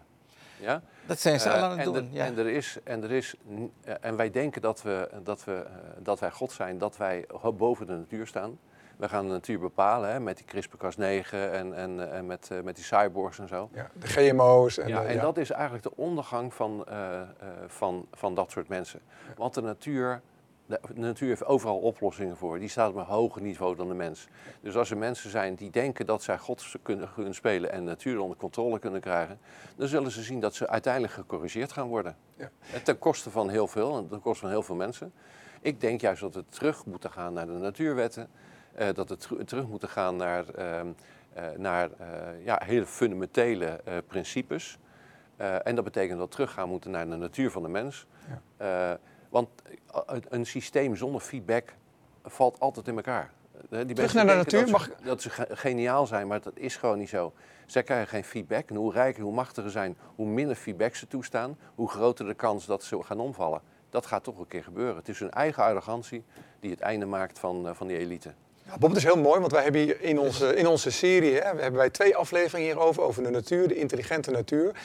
[0.61, 0.83] Ja?
[1.07, 2.09] Dat zijn ze uh, al aan het en doen.
[2.13, 2.25] ja.
[2.25, 5.73] En, er is, en, er is, uh, en wij denken dat, we, dat, we, uh,
[5.99, 8.59] dat wij God zijn, dat wij boven de natuur staan.
[8.97, 12.85] We gaan de natuur bepalen hè, met die CRISPR-Cas9 en, en, en met, met die
[12.85, 13.69] cyborgs en zo.
[13.73, 14.79] Ja, de GMO's.
[14.79, 15.21] En, ja, de- en ja.
[15.21, 17.27] dat is eigenlijk de ondergang van, eh, eh,
[17.67, 19.01] van, van dat soort mensen.
[19.37, 20.21] Want de natuur,
[20.71, 22.59] de, de natuur heeft overal oplossingen voor.
[22.59, 24.29] Die staat op een hoger niveau dan de mens.
[24.61, 27.85] Dus als er mensen zijn die denken dat zij God kunnen, kunnen spelen en de
[27.91, 29.39] natuur onder controle kunnen krijgen,
[29.77, 32.17] dan zullen ze zien dat ze uiteindelijk gecorrigeerd gaan worden.
[32.37, 32.51] Ja.
[32.73, 35.13] En Ten koste van heel veel, en ten koste van heel veel mensen.
[35.61, 38.29] Ik denk juist dat we terug moeten gaan naar de natuurwetten.
[38.75, 40.87] eh, dat we teru- terug moeten gaan naar, ehm,
[41.33, 44.79] eh, naar eh, ja, hele fundamentele principes.
[45.63, 48.07] En dat betekent dat we teruggaan moeten naar de natuur van de mens.
[48.57, 48.91] Eh,
[49.31, 49.49] want
[49.93, 51.75] eh, een systeem zonder feedback
[52.25, 53.31] valt altijd in elkaar.
[53.71, 56.41] Eh, Die mensen naar de denken natuur, Dat ze, dat ze ge- geniaal zijn, maar
[56.41, 57.33] dat is gewoon niet zo.
[57.67, 58.69] Zij krijgen geen feedback.
[58.71, 62.67] En hoe rijker, hoe machtiger zijn, hoe minder feedback ze toestaan, hoe groter de kans
[62.67, 63.61] dat ze gaan omvallen.
[63.91, 64.97] Dat gaat toch een keer gebeuren.
[64.97, 66.25] Het is hun eigen arrogantie
[66.61, 68.33] die het einde maakt van, eh, van die elite.
[68.67, 71.33] Ja, Bob, het is heel mooi, want wij hebben hier in onze, in onze serie
[71.35, 74.81] hè, we hebben wij twee afleveringen hierover, over de natuur, de intelligente natuur.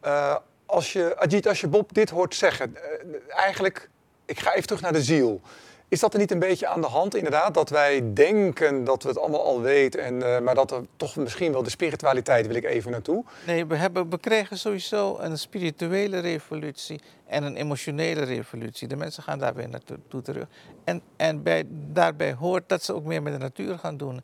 [0.00, 0.36] Eh,
[0.68, 3.88] als je, Ajit, als je Bob dit hoort zeggen, eh, eigenlijk,
[4.24, 5.40] ik ga even terug naar de ziel.
[5.88, 9.08] Is dat er niet een beetje aan de hand, inderdaad, dat wij denken dat we
[9.08, 12.56] het allemaal al weten, en, eh, maar dat er toch misschien wel de spiritualiteit, wil
[12.56, 13.24] ik even naartoe.
[13.46, 18.88] Nee, we, hebben, we krijgen sowieso een spirituele revolutie en een emotionele revolutie.
[18.88, 20.46] De mensen gaan daar weer naartoe terug.
[20.84, 24.22] En, en bij, daarbij hoort dat ze ook meer met de natuur gaan doen.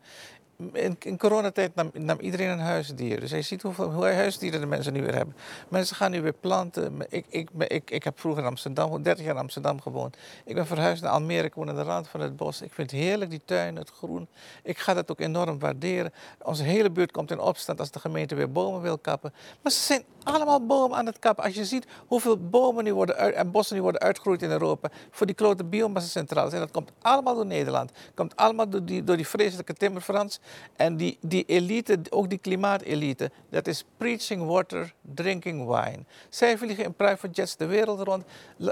[0.72, 3.20] In, coronatijd nam, nam iedereen een huisdier.
[3.20, 5.36] Dus je ziet hoeveel hoe huisdieren de mensen nu weer hebben.
[5.68, 7.06] Mensen gaan nu weer planten.
[7.08, 10.16] Ik, ik, ik, ik heb vroeger in Amsterdam, 30 jaar in Amsterdam gewoond.
[10.44, 12.62] Ik ben verhuisd naar Almere, ik woon aan de rand van het bos.
[12.62, 14.28] Ik vind het heerlijk, die tuin, het groen.
[14.62, 16.12] Ik ga dat ook enorm waarderen.
[16.42, 19.32] Onze hele buurt komt in opstand als de gemeente weer bomen wil kappen.
[19.62, 21.44] Maar ze zijn allemaal bomen aan het kappen.
[21.44, 24.90] Als je ziet hoeveel bomen nu worden uit, en bossen nu worden uitgegroeid in Europa
[25.10, 26.52] voor die grote biomassa-centrales.
[26.52, 27.92] En dat komt allemaal door Nederland.
[28.14, 30.40] komt allemaal door die, door die vreselijke timmerfrans.
[30.76, 36.04] En die, die elite, ook die klimaatelite, dat is preaching water, drinking wine.
[36.28, 38.24] Zij vliegen in private jets de wereld rond,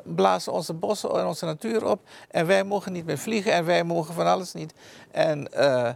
[0.04, 2.00] blazen onze bossen en onze natuur op.
[2.30, 4.74] En wij mogen niet meer vliegen en wij mogen van alles niet.
[5.10, 5.90] En, eh,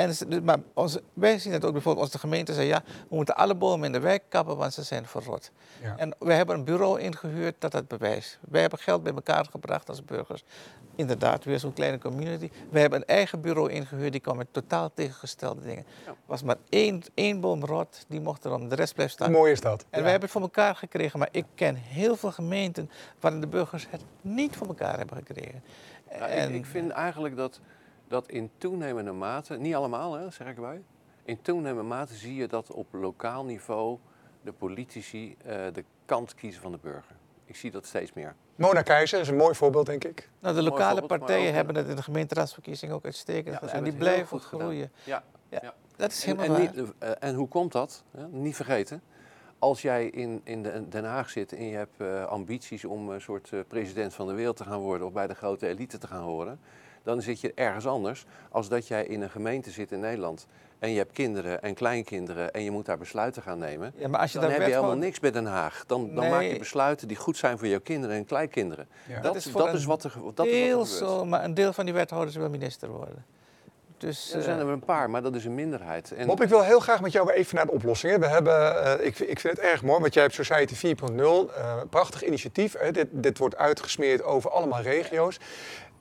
[0.00, 3.36] en, ze- maar onze, wij zien het ook bijvoorbeeld, onze gemeente zei ja, we moeten
[3.36, 5.50] alle bomen in de wijk kappen, want ze zijn verrot.
[5.82, 5.96] Ja.
[5.96, 8.38] En we hebben een bureau ingehuurd dat dat bewijst.
[8.48, 10.44] Wij hebben geld bij elkaar gebracht als burgers.
[10.96, 12.50] Inderdaad, weer zo'n kleine community.
[12.70, 15.84] We hebben een eigen bureau ingehuurd, die kwam met totaal tegengestelde dingen.
[16.06, 19.38] Er was maar één, één boom rot, die mocht erom, de rest blijft Hoe staan.
[19.38, 19.80] mooi is dat?
[19.80, 20.00] En Ja.
[20.02, 22.90] wij hebben het voor elkaar gekregen, maar ik ken heel veel gemeenten
[23.20, 25.62] waarin de burgers het niet voor elkaar hebben gekregen.
[26.10, 27.60] Ja, ik, ik vind eigenlijk dat,
[28.10, 30.82] dat in toenemende mate, niet allemaal hè, zeg ik erbij,
[31.24, 33.98] in toenemende mate zie je dat op lokaal niveau
[34.42, 37.14] de politici eh, de kant kiezen van de burger.
[37.44, 38.34] Ik zie dat steeds meer.
[38.56, 40.28] Mona Keizer is een mooi voorbeeld, denk ik.
[40.40, 43.68] Nou, de lokale partijen ook, hebben het in de gemeenteraadsverkiezingen ook uitstekend Ja.
[43.68, 44.92] En die blijven goed groeien.
[45.04, 45.22] Ja.
[45.48, 45.74] Ja, Ja.
[45.96, 46.82] Dat is En, helemaal en, waar.
[46.84, 48.04] niet- eh, en hoe komt dat?
[48.10, 48.28] Hè?
[48.28, 49.02] Niet vergeten.
[49.58, 53.20] Als jij in, in de- Den Haag zit en je hebt eh, ambities om een
[53.20, 56.06] soort eh, president van de wereld te gaan worden of bij de grote elite te
[56.06, 56.60] gaan horen,
[57.02, 60.46] dan zit je ergens anders als dat jij in een gemeente zit in Nederland
[60.78, 63.92] en je hebt kinderen en kleinkinderen en je moet daar besluiten gaan nemen.
[63.96, 65.84] Ja, maar als je Dan daar heb je helemaal wethouder- niks bij Den Haag.
[65.86, 66.30] Dan, dan Nee.
[66.30, 68.88] maak je besluiten die goed zijn voor jouw kinderen en kleinkinderen.
[69.08, 69.14] Ja.
[69.14, 70.88] Dat, Dat is, dat wat er, dat is Deel wat er gebeurt.
[70.88, 73.24] zo, maar een deel van die wethouders wil minister worden.
[73.98, 76.12] Dus, Er zijn eh, er een paar, maar dat is een minderheid.
[76.12, 78.20] En Bob, ik wil heel graag met jou weer even naar de oplossingen.
[78.20, 81.50] We hebben, eh, ik, ik vind het erg mooi, want jij hebt Society 4.0.
[81.56, 82.78] eh prachtig initiatief.
[82.78, 82.90] Hè.
[82.92, 85.38] Dit, dit wordt uitgesmeerd over allemaal regio's.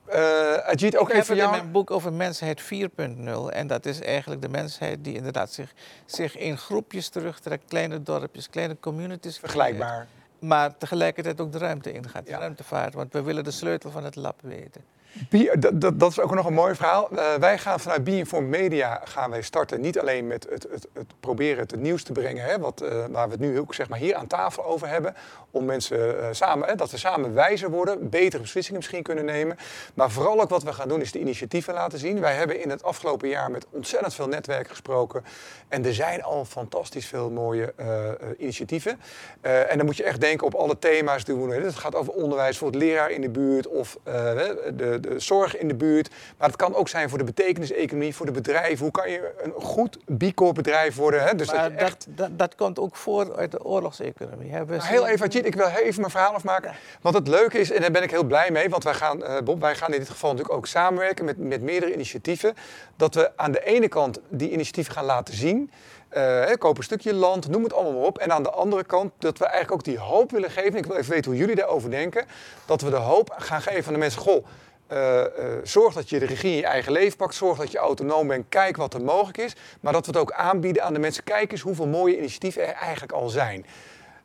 [0.10, 3.50] Eh Ajit, ook ik heb in mijn boek over mensheid 4.0.
[3.50, 5.74] En dat is eigenlijk de mensheid die inderdaad zich,
[6.06, 7.64] zich in groepjes terugtrekt.
[7.68, 9.20] Kleine dorpjes, kleine communities.
[9.38, 10.08] creëert, Vergelijkbaar.
[10.40, 12.26] Maar tegelijkertijd ook de ruimte ingaat.
[12.26, 12.38] De Ja.
[12.38, 12.94] ruimtevaart.
[12.94, 14.82] Want we willen de sleutel van het lab weten.
[15.30, 15.56] Be-
[15.98, 17.10] dat, is ook nog een mooi verhaal.
[17.12, 20.88] Eh, wij gaan vanuit Be Informed Media gaan wij starten niet alleen met het, het,
[20.94, 23.90] het proberen het, nieuws te brengen, hè, wat, eh, waar we het nu ook zeg
[23.90, 25.16] maar, hier aan tafel over hebben,
[25.52, 29.58] om mensen eh, samen, dat we samen wijzer worden, betere beslissingen misschien kunnen nemen.
[29.94, 32.20] Maar vooral ook wat we gaan doen is de initiatieven laten zien.
[32.20, 35.24] Wij hebben in het afgelopen jaar met ontzettend veel netwerken gesproken
[35.68, 39.00] en er zijn al fantastisch veel mooie eh, eh, initiatieven.
[39.42, 41.64] En dan moet je echt denken op alle thema's die we doen.
[41.64, 45.68] Het gaat over onderwijs voor het leraar in de buurt of de, de zorg in
[45.68, 46.10] de buurt.
[46.38, 48.78] Maar het kan ook zijn voor de betekeniseconomie, voor de bedrijven.
[48.80, 51.24] Hoe kan je een goed B Corp bedrijf worden?
[51.24, 51.36] Hè?
[51.36, 52.08] Dus dat je dat, echt...
[52.10, 54.52] dat, dat komt ook voort uit de oorlogseconomie.
[54.52, 54.64] hè.
[54.68, 56.76] Heel even, Ik wil even mijn verhaal afmaken.
[57.02, 59.38] Want het leuke is, en daar ben ik heel blij mee, want wij gaan, eh,
[59.44, 62.54] Bob, wij gaan in dit geval natuurlijk ook samenwerken met, met meerdere initiatieven.
[62.96, 65.72] Dat we aan de ene kant die initiatieven gaan laten zien.
[66.10, 68.18] Eh, hè, koop een stukje land, noem het allemaal maar op.
[68.18, 70.76] En aan de andere kant dat we eigenlijk ook die hoop willen geven.
[70.76, 72.26] Ik wil even weten hoe jullie daarover denken.
[72.66, 74.22] Dat we de hoop gaan geven aan de mensen.
[74.22, 74.46] Goh,
[74.94, 75.24] Uh,
[75.64, 77.36] zorg dat je de regie in je eigen leven pakt.
[77.36, 78.46] Zorg dat je autonoom bent.
[78.50, 79.56] Kijk wat er mogelijk is.
[79.80, 81.24] Maar dat we het ook aanbieden aan de mensen.
[81.24, 83.66] Kijk eens hoeveel mooie initiatieven er eigenlijk al zijn.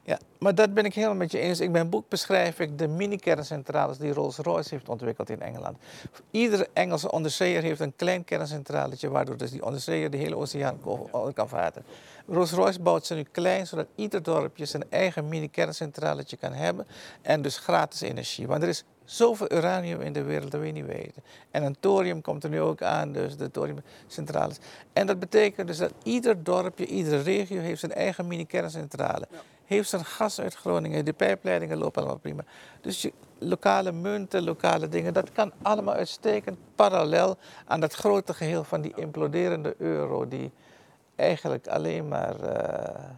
[0.06, 1.60] Ja, maar dat ben ik helemaal met je eens.
[1.60, 5.78] In mijn boek beschrijf ik de mini-kerncentrales die Rolls-Royce heeft ontwikkeld in Engeland.
[6.30, 10.80] Iedere Engelse onderzeeër heeft een klein kerncentraletje, waardoor dus die onderzeeër de hele oceaan
[11.34, 11.84] kan varen.
[12.26, 16.86] Rolls-Royce bouwt ze nu klein, zodat ieder dorpje zijn eigen mini-kerncentraletje kan hebben
[17.22, 18.46] en dus gratis energie.
[18.46, 21.22] Want er is zoveel uranium in de wereld dat we niet weten.
[21.50, 24.58] En een thorium komt er nu ook aan, dus de thoriumcentrales.
[24.92, 29.26] En dat betekent dus dat ieder dorpje, iedere regio heeft zijn eigen mini-kerncentrale.
[29.30, 31.04] Ja heeft zijn gas uit Groningen.
[31.04, 32.44] De pijpleidingen lopen allemaal prima.
[32.80, 33.08] Dus
[33.38, 37.36] lokale munten, lokale dingen, dat kan allemaal uitstekend parallel
[37.66, 40.52] aan dat grote geheel van die imploderende euro, die
[41.16, 42.34] eigenlijk alleen maar.
[42.40, 43.10] Uh,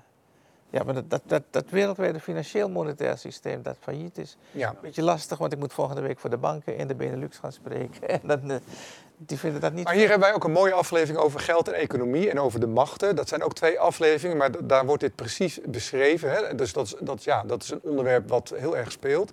[0.76, 4.36] ja, maar dat, dat, dat, dat wereldwijde financieel monetair systeem dat failliet is.
[4.50, 4.74] Ja.
[4.82, 8.08] Beetje lastig, want ik moet volgende week voor de banken in de Benelux gaan spreken.
[8.16, 8.56] En dan, eh,
[9.16, 9.84] die vinden dat niet.
[9.84, 12.66] Maar hier hebben wij ook een mooie aflevering over geld en economie en over de
[12.66, 13.16] machten.
[13.16, 16.30] Dat zijn ook twee afleveringen, maar daar wordt dit precies beschreven.
[16.30, 16.54] Hè?
[16.54, 19.30] Dus dat is, dat, ja, dat is een onderwerp wat heel erg speelt.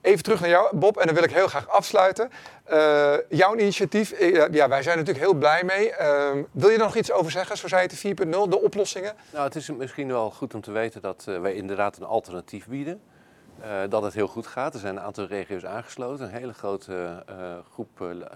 [0.00, 2.30] Even terug naar jou, Bob, en dan wil ik heel graag afsluiten.
[2.72, 5.90] Uh, jouw initiatief, eh, ja, wij zijn natuurlijk heel blij mee.
[5.90, 9.14] Uh, wil je er nog iets over zeggen, Society 4.0, de oplossingen?
[9.32, 12.66] Nou, het is misschien wel goed om te weten dat uh, wij inderdaad een alternatief
[12.66, 13.00] bieden.
[13.88, 14.74] Dat het heel goed gaat.
[14.74, 16.24] Er zijn een aantal regio's aangesloten.
[16.24, 17.24] Een hele grote
[17.72, 17.88] groep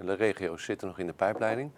[0.07, 1.71] regio's zitten nog in de pijpleiding.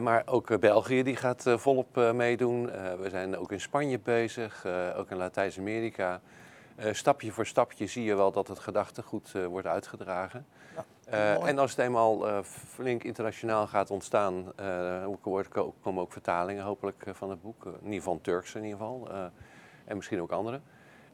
[0.00, 2.64] maar ook België die gaat volop meedoen.
[3.00, 6.20] we zijn ook in Spanje bezig, ook in Latijns-Amerika.
[6.92, 10.46] Stapje voor stapje zie je wel dat het gedachtegoed wordt uitgedragen.
[11.10, 14.52] Ja, en als het eenmaal flink internationaal gaat ontstaan,
[15.80, 17.64] komen ook vertalingen hopelijk van het boek.
[17.64, 19.08] in ieder geval Turks in ieder geval.
[19.84, 20.60] en misschien ook andere.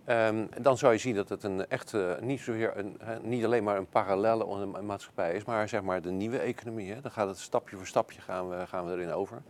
[0.09, 3.77] Um, dan zou je zien dat het een echt niet, zozeer een, niet alleen maar
[3.77, 7.01] een parallele maatschappij is, maar zeg maar de nieuwe economie.
[7.01, 9.43] Dan gaat het stapje voor stapje gaan we, gaan we erin over.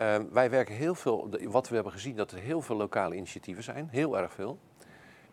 [0.00, 3.62] Um, wij werken heel veel, wat we hebben gezien, dat er heel veel lokale initiatieven
[3.62, 4.58] zijn, heel erg veel.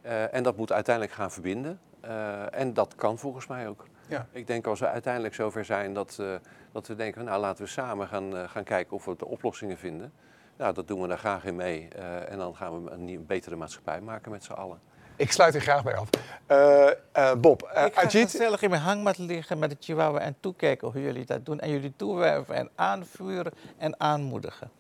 [0.08, 1.80] Uh, en dat moet uiteindelijk gaan verbinden.
[2.06, 3.86] Uh, en dat kan volgens mij ook.
[4.08, 4.28] Ja.
[4.32, 6.36] Ik denk als we uiteindelijk zover zijn dat, uh,
[6.72, 10.14] dat we denken, nou laten we samen gaan, gaan kijken of we de oplossingen vinden.
[10.58, 11.88] Nou, dat doen we daar graag in mee.
[11.98, 14.80] Uh, en dan gaan we een, een, betere maatschappij maken met z'n allen.
[15.16, 16.10] Ik sluit er graag bij af.
[16.48, 18.32] Uh, uh, Bob, uh, Ik ga Ajit...
[18.32, 21.60] gezellig in mijn hangmat liggen met de chihuahua en toekijken hoe jullie dat doen.
[21.60, 24.72] En jullie toewerven en aanvuren en aanmoedigen.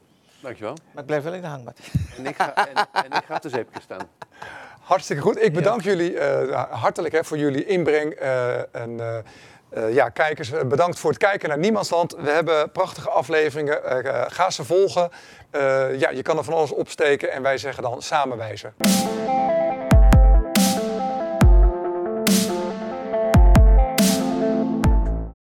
[0.41, 0.75] Dankjewel.
[0.91, 1.79] Maar ik blijf wel in de hangmat.
[2.17, 4.07] En ik ga, en, en ik ga de zeepje staan.
[4.87, 5.41] Hartstikke goed.
[5.41, 5.89] Ik bedank ja.
[5.89, 6.19] jullie
[6.69, 8.11] hartelijk hè, voor jullie inbreng.
[8.71, 9.23] en,
[9.77, 12.15] uh, ja, kijkers, bedankt voor het kijken naar Niemandsland.
[12.15, 13.79] We hebben prachtige afleveringen.
[14.31, 15.09] Ga ze volgen.
[15.97, 18.73] Ja, je kan er van alles opsteken en wij zeggen dan samenwijzen.